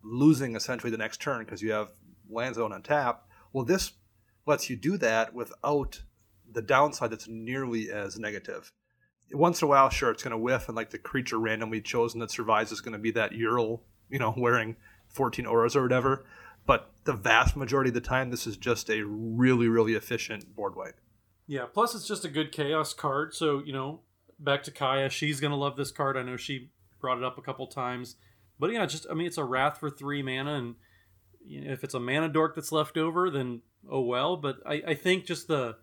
[0.03, 1.91] losing essentially the next turn because you have
[2.29, 3.25] land zone on tap.
[3.53, 3.93] Well, this
[4.51, 6.03] lets you do that without
[6.53, 8.73] the downside that's nearly as negative.
[9.33, 12.19] Once in a while, sure, it's going to whiff, and like the creature randomly chosen
[12.21, 13.81] that survives is going to be that Uril,
[14.11, 14.77] you know, wearing
[15.09, 16.27] 14 auras or whatever.
[16.67, 20.77] But the vast majority of the time, this is just a really, really efficient board
[20.77, 21.01] wipe.
[21.47, 23.35] Yeah, plus it's just a good chaos card.
[23.35, 24.01] So, you know,
[24.39, 26.17] back to Kaya, she's going to love this card.
[26.17, 26.71] I know she
[27.01, 28.17] brought it up a couple times.
[28.59, 30.75] But yeah, just, I mean, it's a Wrath for three mana, and
[31.45, 34.37] you know, if it's a mana dork that's left over, then oh well.
[34.37, 35.77] But I, I think just the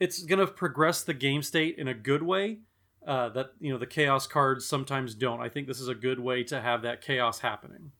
[0.00, 2.60] it's gonna progress the game state in a good way.
[3.06, 5.40] Uh, that you know the chaos cards sometimes don't.
[5.40, 7.92] I think this is a good way to have that chaos happening.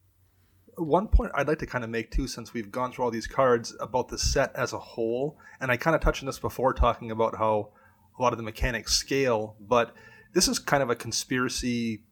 [0.77, 3.27] One point I'd like to kind of make too, since we've gone through all these
[3.27, 6.73] cards about the set as a whole, and I kind of touched on this before,
[6.73, 7.71] talking about how
[8.19, 9.95] a lot of the mechanics scale, but
[10.33, 12.03] this is kind of a conspiracy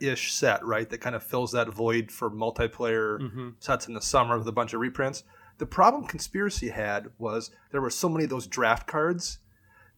[0.00, 0.88] ish set, right?
[0.88, 3.48] That kind of fills that void for multiplayer mm-hmm.
[3.58, 5.24] sets in the summer with a bunch of reprints.
[5.58, 9.38] The problem Conspiracy had was there were so many of those draft cards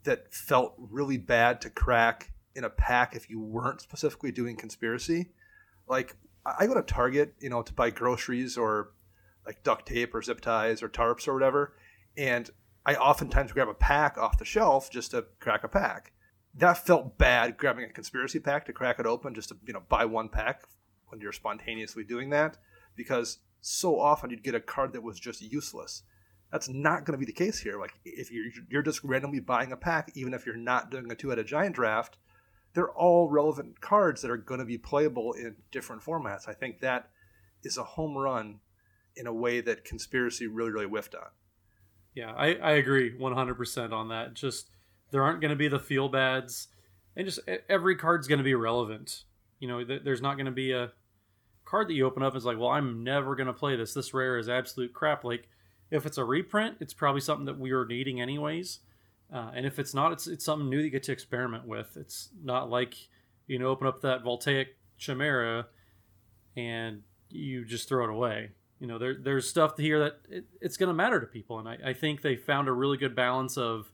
[0.04, 5.30] that felt really bad to crack in a pack if you weren't specifically doing Conspiracy.
[5.88, 8.92] Like, I go to Target, you know, to buy groceries or
[9.44, 11.74] like duct tape or zip ties or tarps or whatever,
[12.16, 12.50] and
[12.84, 16.12] I oftentimes grab a pack off the shelf just to crack a pack.
[16.54, 19.82] That felt bad grabbing a conspiracy pack to crack it open just to, you know,
[19.88, 20.62] buy one pack
[21.09, 22.56] when you're spontaneously doing that
[22.96, 26.02] because so often you'd get a card that was just useless.
[26.52, 27.78] That's not going to be the case here.
[27.78, 31.14] Like if you're you're just randomly buying a pack, even if you're not doing a
[31.14, 32.16] two-headed giant draft,
[32.74, 36.48] they're all relevant cards that are going to be playable in different formats.
[36.48, 37.11] I think that
[37.62, 38.61] is a home run
[39.16, 41.28] in a way that conspiracy really really whiffed on.
[42.14, 44.34] Yeah, I, I agree 100% on that.
[44.34, 44.70] Just
[45.11, 46.68] there aren't going to be the feel bads,
[47.16, 49.24] and just every card's going to be relevant.
[49.61, 50.92] You know, there's not going to be a
[51.69, 53.93] card that you open up is like, well, I'm never going to play this.
[53.93, 55.23] This rare is absolute crap.
[55.23, 55.49] Like,
[55.91, 58.81] if it's a reprint, it's probably something that we were needing anyways.
[59.33, 61.97] Uh, and if it's not, it's it's something new that you get to experiment with.
[61.97, 62.95] It's not like
[63.47, 65.66] you know open up that voltaic chimera
[66.57, 68.51] and you just throw it away.
[68.81, 71.69] You know, there there's stuff here that it, it's going to matter to people, and
[71.69, 73.93] I, I think they found a really good balance of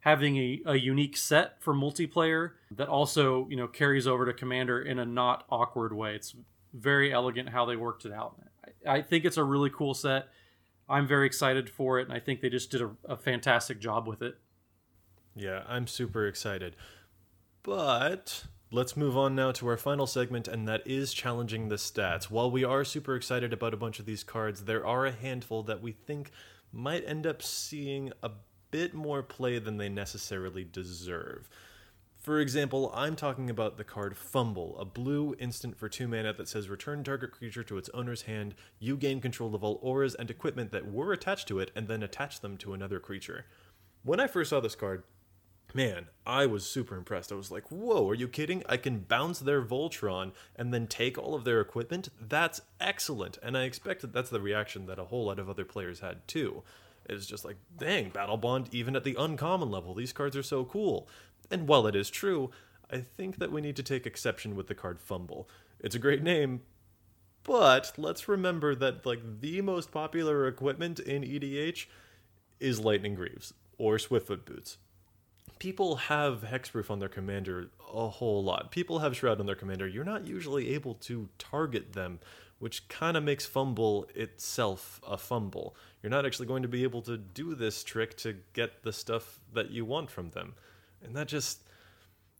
[0.00, 4.82] having a, a unique set for multiplayer that also you know carries over to commander
[4.82, 6.14] in a not awkward way.
[6.14, 6.34] It's
[6.74, 8.36] very elegant how they worked it out.
[8.86, 10.28] I, I think it's a really cool set.
[10.88, 14.06] I'm very excited for it, and I think they just did a, a fantastic job
[14.06, 14.36] with it.
[15.34, 16.76] Yeah, I'm super excited.
[17.62, 22.24] But let's move on now to our final segment, and that is challenging the stats.
[22.24, 25.62] While we are super excited about a bunch of these cards, there are a handful
[25.62, 26.30] that we think
[26.70, 28.30] might end up seeing a
[28.70, 31.48] bit more play than they necessarily deserve.
[32.24, 36.48] For example, I'm talking about the card Fumble, a blue instant for 2 mana that
[36.48, 38.54] says return target creature to its owner's hand.
[38.78, 42.02] You gain control of all auras and equipment that were attached to it and then
[42.02, 43.44] attach them to another creature.
[44.04, 45.02] When I first saw this card,
[45.74, 47.30] man, I was super impressed.
[47.30, 48.62] I was like, whoa, are you kidding?
[48.70, 52.08] I can bounce their Voltron and then take all of their equipment?
[52.18, 53.36] That's excellent.
[53.42, 56.26] And I expect that that's the reaction that a whole lot of other players had
[56.26, 56.62] too.
[57.06, 61.06] It's just like, dang, Battlebond, even at the uncommon level, these cards are so cool.
[61.50, 62.50] And while it is true,
[62.90, 65.48] I think that we need to take exception with the card Fumble.
[65.80, 66.62] It's a great name,
[67.42, 71.86] but let's remember that like the most popular equipment in EDH
[72.60, 74.78] is Lightning Greaves or Swiftfoot Boots.
[75.58, 78.70] People have Hexproof on their commander a whole lot.
[78.70, 79.86] People have Shroud on their commander.
[79.86, 82.18] You're not usually able to target them,
[82.58, 85.76] which kind of makes Fumble itself a fumble.
[86.02, 89.40] You're not actually going to be able to do this trick to get the stuff
[89.52, 90.54] that you want from them
[91.04, 91.60] and that just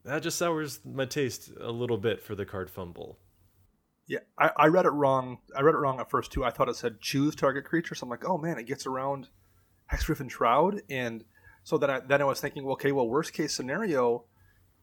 [0.05, 3.19] that just sours my taste a little bit for the card fumble.
[4.07, 5.39] Yeah, I, I, read it wrong.
[5.57, 6.45] I read it wrong at first too.
[6.45, 7.95] I thought it said choose target creature.
[7.95, 9.29] So I'm like, oh man, it gets around
[9.91, 10.83] Hexproof and Shroud.
[10.91, 11.25] And
[11.63, 14.25] So then I, then I was thinking, okay, well, worst case scenario,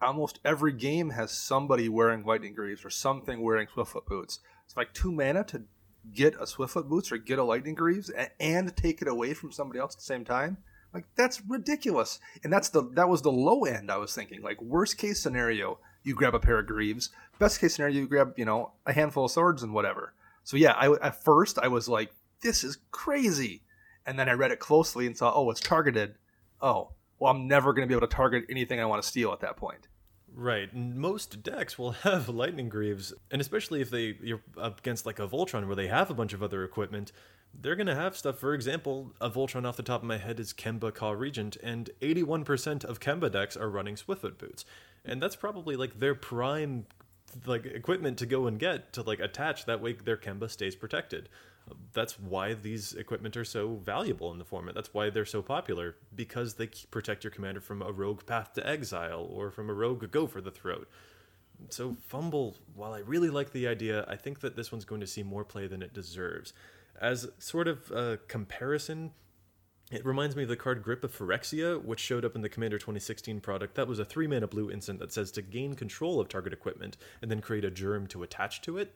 [0.01, 4.39] almost every game has somebody wearing lightning greaves or something wearing swiftfoot boots.
[4.65, 5.65] It's like two mana to
[6.11, 9.51] get a swiftfoot boots or get a lightning greaves and, and take it away from
[9.51, 10.57] somebody else at the same time.
[10.93, 12.19] Like that's ridiculous.
[12.43, 14.41] And that's the that was the low end I was thinking.
[14.41, 17.09] Like worst case scenario, you grab a pair of greaves.
[17.39, 20.13] Best case scenario, you grab you know a handful of swords and whatever.
[20.43, 22.11] So yeah, I at first I was like,
[22.41, 23.61] this is crazy,
[24.05, 26.15] and then I read it closely and saw, oh, it's targeted.
[26.61, 29.31] Oh, well, I'm never going to be able to target anything I want to steal
[29.31, 29.87] at that point.
[30.33, 30.73] Right.
[30.73, 35.27] Most decks will have lightning greaves, and especially if they you're up against like a
[35.27, 37.11] Voltron where they have a bunch of other equipment,
[37.53, 38.39] they're gonna have stuff.
[38.39, 41.89] For example, a Voltron off the top of my head is Kemba Kha Regent, and
[42.01, 44.65] 81% of Kemba decks are running Swiftfoot boots,
[45.05, 46.85] and that's probably like their prime
[47.45, 49.65] like equipment to go and get to like attach.
[49.65, 51.29] That way, their Kemba stays protected
[51.93, 54.75] that's why these equipment are so valuable in the format.
[54.75, 58.67] That's why they're so popular because they protect your commander from a rogue path to
[58.67, 60.89] exile or from a rogue go for the throat.
[61.69, 65.07] So fumble, while I really like the idea, I think that this one's going to
[65.07, 66.53] see more play than it deserves.
[66.99, 69.11] As sort of a comparison,
[69.91, 72.77] it reminds me of the card Grip of Phyrexia, which showed up in the Commander
[72.77, 73.75] 2016 product.
[73.75, 76.97] That was a three mana blue instant that says to gain control of target equipment
[77.21, 78.95] and then create a germ to attach to it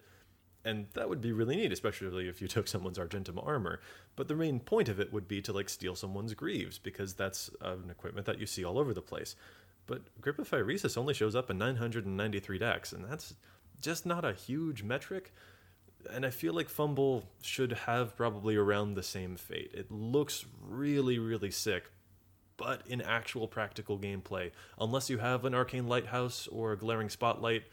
[0.65, 3.79] and that would be really neat, especially if you took someone's Argentum armor.
[4.15, 7.51] But the main point of it would be to like steal someone's greaves because that's
[7.61, 9.35] an equipment that you see all over the place.
[9.85, 13.35] But Grip of Phyrexia only shows up in 993 decks, and that's
[13.79, 15.31] just not a huge metric.
[16.11, 19.71] And I feel like Fumble should have probably around the same fate.
[19.73, 21.91] It looks really, really sick,
[22.57, 27.63] but in actual practical gameplay, unless you have an Arcane Lighthouse or a Glaring Spotlight,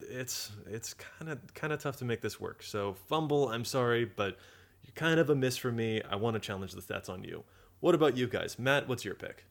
[0.00, 2.62] it's it's kind of kind of tough to make this work.
[2.62, 4.38] So fumble, I'm sorry, but
[4.84, 6.02] you're kind of a miss for me.
[6.08, 7.44] I want to challenge the stats on you.
[7.80, 8.88] What about you guys, Matt?
[8.88, 9.44] What's your pick?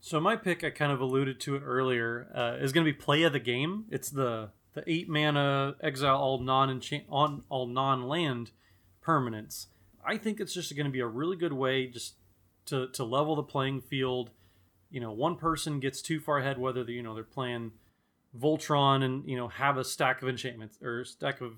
[0.00, 2.96] So my pick, I kind of alluded to it earlier, uh, is going to be
[2.96, 3.84] play of the game.
[3.90, 8.50] It's the the eight mana exile all non enchant on all non land
[9.04, 9.66] permanents.
[10.04, 12.14] I think it's just going to be a really good way just
[12.66, 14.30] to to level the playing field.
[14.90, 17.72] You know, one person gets too far ahead, whether you know they're playing
[18.38, 21.52] Voltron and you know have a stack of enchantments or stack of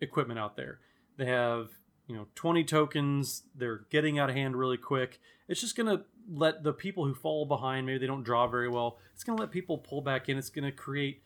[0.00, 0.78] equipment out there.
[1.16, 1.70] They have
[2.06, 3.42] you know 20 tokens.
[3.54, 5.20] They're getting out of hand really quick.
[5.48, 8.98] It's just gonna let the people who fall behind, maybe they don't draw very well.
[9.14, 10.36] It's gonna let people pull back in.
[10.36, 11.22] It's gonna create,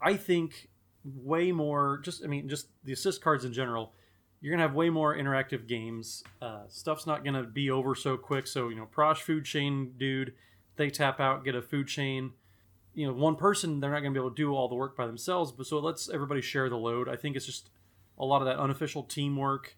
[0.00, 0.68] I think,
[1.04, 2.00] way more.
[2.02, 3.92] Just I mean, just the assist cards in general.
[4.40, 6.24] You're gonna have way more interactive games.
[6.40, 8.46] Uh, stuff's not gonna be over so quick.
[8.46, 10.34] So you know, Prosh food chain dude,
[10.76, 12.32] they tap out, get a food chain
[12.94, 15.06] you know one person they're not to be able to do all the work by
[15.06, 17.70] themselves but so it lets everybody share the load i think it's just
[18.18, 19.76] a lot of that unofficial teamwork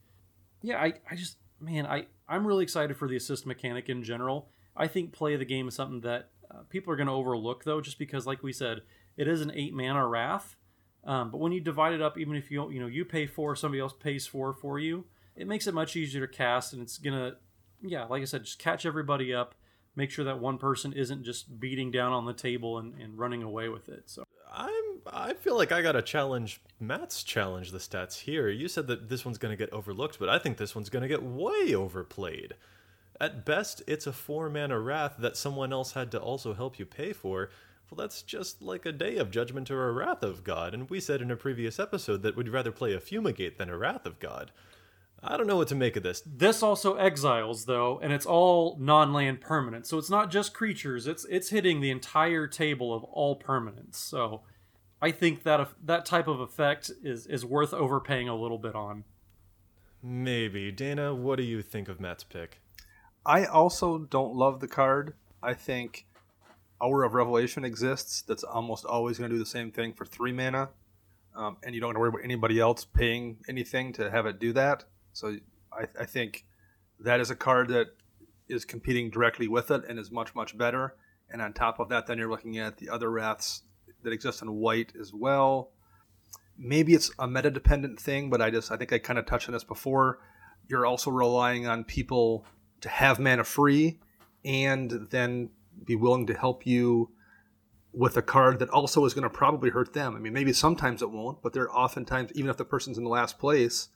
[0.62, 4.48] yeah i, I just man i i'm really excited for the assist mechanic in general
[4.76, 7.64] i think play of the game is something that uh, people are going to overlook
[7.64, 8.82] though just because like we said
[9.16, 10.56] it is an eight mana wrath
[11.05, 13.55] um, but when you divide it up even if you you know you pay four
[13.55, 15.05] somebody else pays four for you
[15.36, 17.35] it makes it much easier to cast and it's gonna
[17.82, 19.55] yeah like i said just catch everybody up
[19.97, 23.43] make sure that one person isn't just beating down on the table and, and running
[23.43, 24.05] away with it.
[24.06, 28.48] So I'm I feel like I gotta challenge Matt's challenge the stats here.
[28.48, 31.22] You said that this one's gonna get overlooked, but I think this one's gonna get
[31.22, 32.55] way overplayed.
[33.20, 36.86] At best, it's a four mana wrath that someone else had to also help you
[36.86, 37.51] pay for.
[37.90, 41.01] Well, that's just like a day of judgment or a wrath of God, and we
[41.01, 44.19] said in a previous episode that we'd rather play a fumigate than a wrath of
[44.19, 44.51] God.
[45.27, 46.23] I don't know what to make of this.
[46.27, 49.86] This also exiles though, and it's all non-land permanent.
[49.86, 51.06] So it's not just creatures.
[51.06, 53.94] It's it's hitting the entire table of all permanents.
[53.94, 54.43] So
[55.01, 59.05] I think that that type of effect is is worth overpaying a little bit on.
[60.02, 60.70] Maybe.
[60.70, 62.61] Dana, what do you think of Matt's pick?
[63.24, 65.15] I also don't love the card.
[65.43, 66.06] I think
[66.82, 68.22] Hour of Revelation exists.
[68.22, 70.70] That's almost always going to do the same thing for three mana.
[71.36, 74.38] Um, and you don't have to worry about anybody else paying anything to have it
[74.38, 74.84] do that.
[75.12, 75.36] So
[75.72, 76.44] I, I think
[77.01, 77.88] that is a card that
[78.48, 80.94] is competing directly with it and is much much better.
[81.30, 83.62] And on top of that, then you're looking at the other wraths
[84.02, 85.70] that exist in white as well.
[86.56, 89.48] Maybe it's a meta dependent thing, but I just I think I kind of touched
[89.48, 90.20] on this before.
[90.68, 92.44] You're also relying on people
[92.80, 93.98] to have mana free
[94.44, 95.51] and then
[95.85, 97.11] be willing to help you
[97.93, 100.16] with a card that also is going to probably hurt them.
[100.16, 103.05] I mean, maybe sometimes it won't, but there are oftentimes, even if the person's in
[103.05, 103.89] the last place,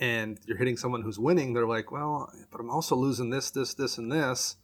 [0.00, 3.74] and you're hitting someone who's winning, they're like, well, but I'm also losing this, this,
[3.74, 4.56] this, and this.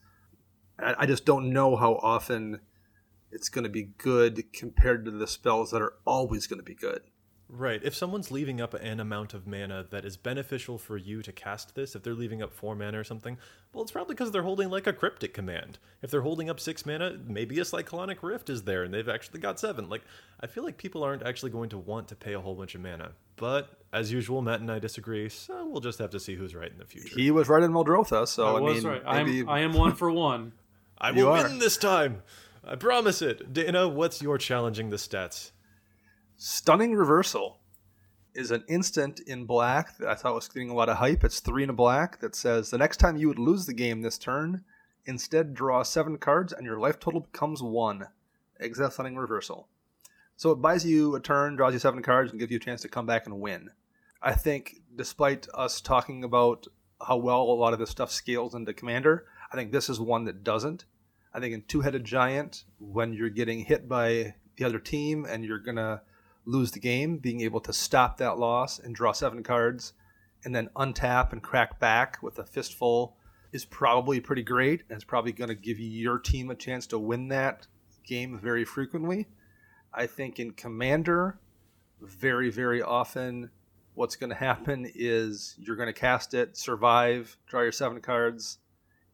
[0.78, 2.61] I, just don't know how often
[3.31, 6.74] it's going to be good compared to the spells that are always going to be
[6.74, 7.03] good.
[7.52, 7.81] Right.
[7.82, 11.74] If someone's leaving up an amount of mana that is beneficial for you to cast
[11.74, 13.39] this, if they're leaving up four mana or something,
[13.72, 15.78] well, it's probably because they're holding like a cryptic command.
[16.01, 19.40] If they're holding up six mana, maybe a cyclonic rift is there and they've actually
[19.40, 19.89] got seven.
[19.89, 20.02] Like,
[20.40, 22.82] I feel like people aren't actually going to want to pay a whole bunch of
[22.82, 23.12] mana.
[23.35, 26.70] But as usual, Matt and I disagree, so we'll just have to see who's right
[26.70, 27.16] in the future.
[27.18, 29.24] He was right in Muldrotha, so I I, was mean, right.
[29.27, 30.52] maybe I'm, I am one for one.
[30.98, 31.48] I You will are.
[31.48, 32.22] win this time.
[32.64, 33.52] I promise it.
[33.52, 35.51] Dana, what's your challenging the stats?
[36.43, 37.61] Stunning Reversal
[38.35, 41.23] is an instant in black that I thought was getting a lot of hype.
[41.23, 44.01] It's three in a black that says the next time you would lose the game
[44.01, 44.65] this turn,
[45.05, 48.07] instead draw seven cards and your life total becomes one.
[48.59, 49.69] Exile Stunning Reversal.
[50.39, 52.81] So it buys you a turn, draws you seven cards, and gives you a chance
[52.81, 53.69] to come back and win.
[54.23, 56.67] I think, despite us talking about
[57.07, 60.25] how well a lot of this stuff scales into Commander, I think this is one
[60.25, 60.87] that doesn't.
[61.35, 65.45] I think in Two Headed Giant, when you're getting hit by the other team and
[65.45, 66.01] you're going to
[66.45, 69.93] lose the game, being able to stop that loss and draw seven cards
[70.45, 73.17] and then untap and crack back with a fistful
[73.53, 74.83] is probably pretty great.
[74.89, 77.67] And it's probably going to give your team a chance to win that
[78.07, 79.29] game very frequently.
[79.93, 81.39] I think in Commander,
[82.01, 83.51] very, very often,
[83.95, 88.59] what's going to happen is you're going to cast it, survive, draw your seven cards,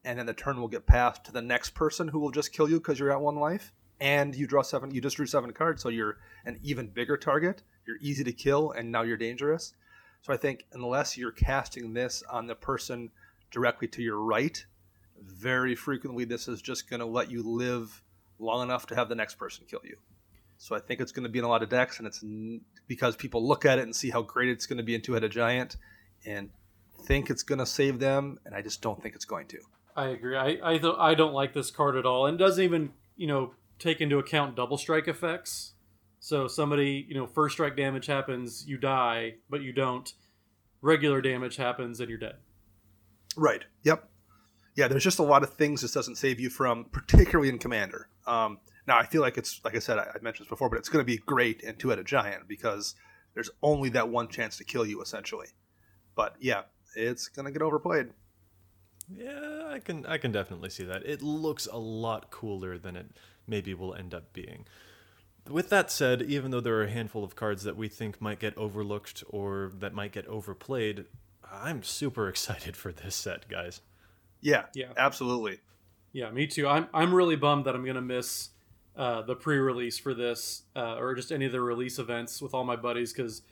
[0.04, 2.68] and then the turn will get passed to the next person who will just kill
[2.68, 3.72] you because you're at one life.
[4.00, 7.62] And you draw seven, you just drew seven cards, so you're an even bigger target.
[7.86, 9.74] You're easy to kill, and now you're dangerous.
[10.22, 13.10] So I think unless you're casting this on the person
[13.50, 14.64] directly to your right,
[15.22, 18.02] very frequently this is just going to let you live
[18.38, 19.96] long enough to have the next person kill you.
[20.58, 22.60] So I think it's going to be in a lot of decks, and it's n-
[22.86, 25.12] because people look at it and see how great it's going to be in Two
[25.12, 25.76] Headed Giant,
[26.24, 26.50] and
[27.04, 29.58] think it's going to save them, and I just don't think it's going to.
[29.94, 30.36] I agree.
[30.36, 33.54] I I, th- I don't like this card at all, and doesn't even you know
[33.78, 35.74] take into account double strike effects.
[36.20, 40.12] So somebody you know first strike damage happens, you die, but you don't.
[40.82, 42.36] Regular damage happens, and you're dead.
[43.36, 43.64] Right.
[43.82, 44.08] Yep.
[44.76, 48.08] Yeah, there's just a lot of things this doesn't save you from, particularly in Commander.
[48.26, 50.78] Um, now, I feel like it's, like I said, I, I mentioned this before, but
[50.78, 52.94] it's going to be great in Two Headed Giant because
[53.34, 55.48] there's only that one chance to kill you, essentially.
[56.14, 56.62] But yeah,
[56.94, 58.10] it's going to get overplayed.
[59.08, 61.04] Yeah, I can I can definitely see that.
[61.06, 63.06] It looks a lot cooler than it
[63.46, 64.66] maybe will end up being.
[65.48, 68.40] With that said, even though there are a handful of cards that we think might
[68.40, 71.04] get overlooked or that might get overplayed,
[71.44, 73.80] I'm super excited for this set, guys.
[74.40, 74.92] Yeah, Yeah.
[74.96, 75.60] absolutely.
[76.12, 76.66] Yeah, me too.
[76.66, 78.50] I'm I'm really bummed that I'm gonna miss
[78.96, 82.64] uh, the pre-release for this, uh, or just any of the release events with all
[82.64, 83.42] my buddies because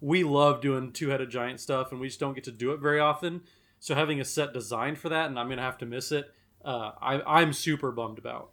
[0.00, 2.98] we love doing two-headed giant stuff, and we just don't get to do it very
[2.98, 3.42] often.
[3.84, 6.32] So having a set designed for that, and I'm gonna have to miss it,
[6.64, 8.52] uh, I, I'm super bummed about.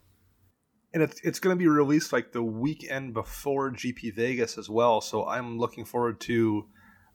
[0.94, 5.00] And it's, it's going to be released like the weekend before GP Vegas as well.
[5.00, 6.68] So I'm looking forward to.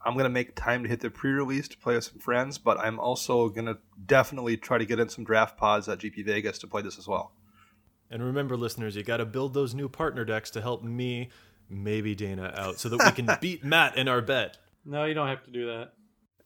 [0.03, 2.57] I'm going to make time to hit the pre release to play with some friends,
[2.57, 3.77] but I'm also going to
[4.07, 7.07] definitely try to get in some draft pods at GP Vegas to play this as
[7.07, 7.33] well.
[8.11, 11.29] And remember, listeners, you got to build those new partner decks to help me,
[11.69, 14.57] maybe Dana, out so that we can beat Matt in our bet.
[14.87, 15.93] No, you don't have to do that.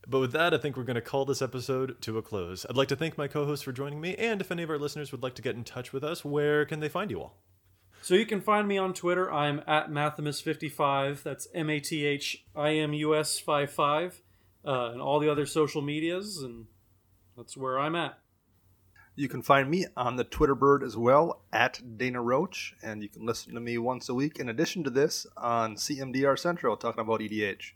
[0.07, 2.65] But with that, I think we're going to call this episode to a close.
[2.69, 4.79] I'd like to thank my co hosts for joining me, and if any of our
[4.79, 7.37] listeners would like to get in touch with us, where can they find you all?
[8.03, 9.31] So you can find me on Twitter.
[9.31, 11.23] I'm at Mathimus55.
[11.23, 14.23] That's M A T H I M U S 55.
[14.65, 16.67] Uh, and all the other social medias, and
[17.37, 18.19] that's where I'm at.
[19.17, 23.09] You can find me on the Twitter bird as well, at Dana Roach, and you
[23.09, 27.01] can listen to me once a week in addition to this on CMDR Central talking
[27.01, 27.73] about EDH.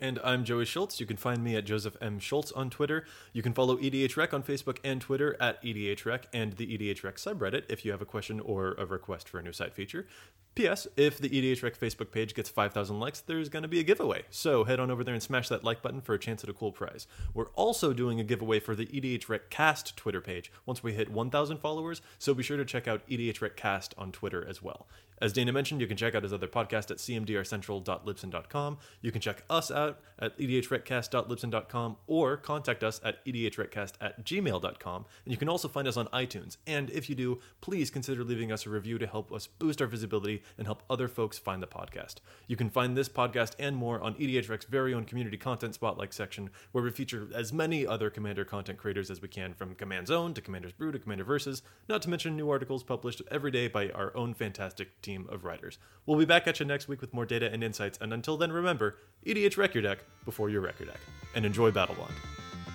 [0.00, 1.00] And I'm Joey Schultz.
[1.00, 2.20] You can find me at Joseph M.
[2.20, 3.04] Schultz on Twitter.
[3.32, 7.84] You can follow EDHREC on Facebook and Twitter at EDHREC and the EDHREC subreddit if
[7.84, 10.06] you have a question or a request for a new site feature.
[10.54, 10.86] P.S.
[10.96, 14.22] If the EDHREC Facebook page gets 5,000 likes, there's going to be a giveaway.
[14.30, 16.54] So head on over there and smash that like button for a chance at a
[16.54, 17.06] cool prize.
[17.34, 22.02] We're also doing a giveaway for the EDHRECast Twitter page once we hit 1,000 followers,
[22.18, 24.86] so be sure to check out EDHRECast on Twitter as well.
[25.20, 28.78] As Dana mentioned, you can check out his other podcast at cmdrcentral.libsyn.com.
[29.00, 34.24] You can check us out at E edhrecast.libsyn.com or contact us at E edhrecast at
[34.24, 35.06] gmail.com.
[35.24, 36.56] And you can also find us on iTunes.
[36.66, 39.86] And if you do, please consider leaving us a review to help us boost our
[39.86, 42.16] visibility and help other folks find the podcast.
[42.46, 46.50] You can find this podcast and more on EDHREC's very own community content spotlight section,
[46.72, 50.34] where we feature as many other Commander content creators as we can, from Command Zone
[50.34, 53.90] to Commander's Brew to Commander Versus, not to mention new articles published every day by
[53.90, 55.78] our own fantastic team of writers.
[56.04, 58.52] We'll be back at you next week with more data and insights, and until then,
[58.52, 61.00] remember EDH Wreck Your Deck before you wreck your deck.
[61.34, 62.12] And enjoy Battlebond.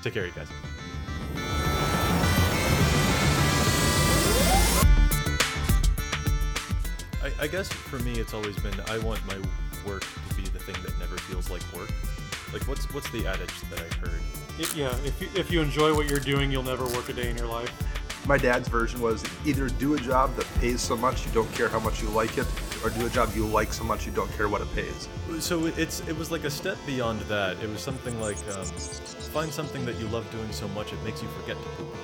[0.02, 0.48] Take care, you guys.
[7.24, 9.38] I, I guess for me, it's always been I want my
[9.88, 11.90] work to be the thing that never feels like work.
[12.52, 14.20] Like what's what's the adage that I've heard?
[14.60, 17.30] It- yeah, if you, if you enjoy what you're doing, you'll never work a day
[17.30, 17.72] in your life.
[18.26, 21.68] My dad's version was either do a job that pays so much you don't care
[21.68, 22.48] how much you like it,
[22.84, 25.10] or do a job you like so much you don't care what it pays.
[25.40, 27.62] So it's it was like a step beyond that.
[27.62, 31.22] It was something like um, find something that you love doing so much it makes
[31.22, 31.96] you forget to poop.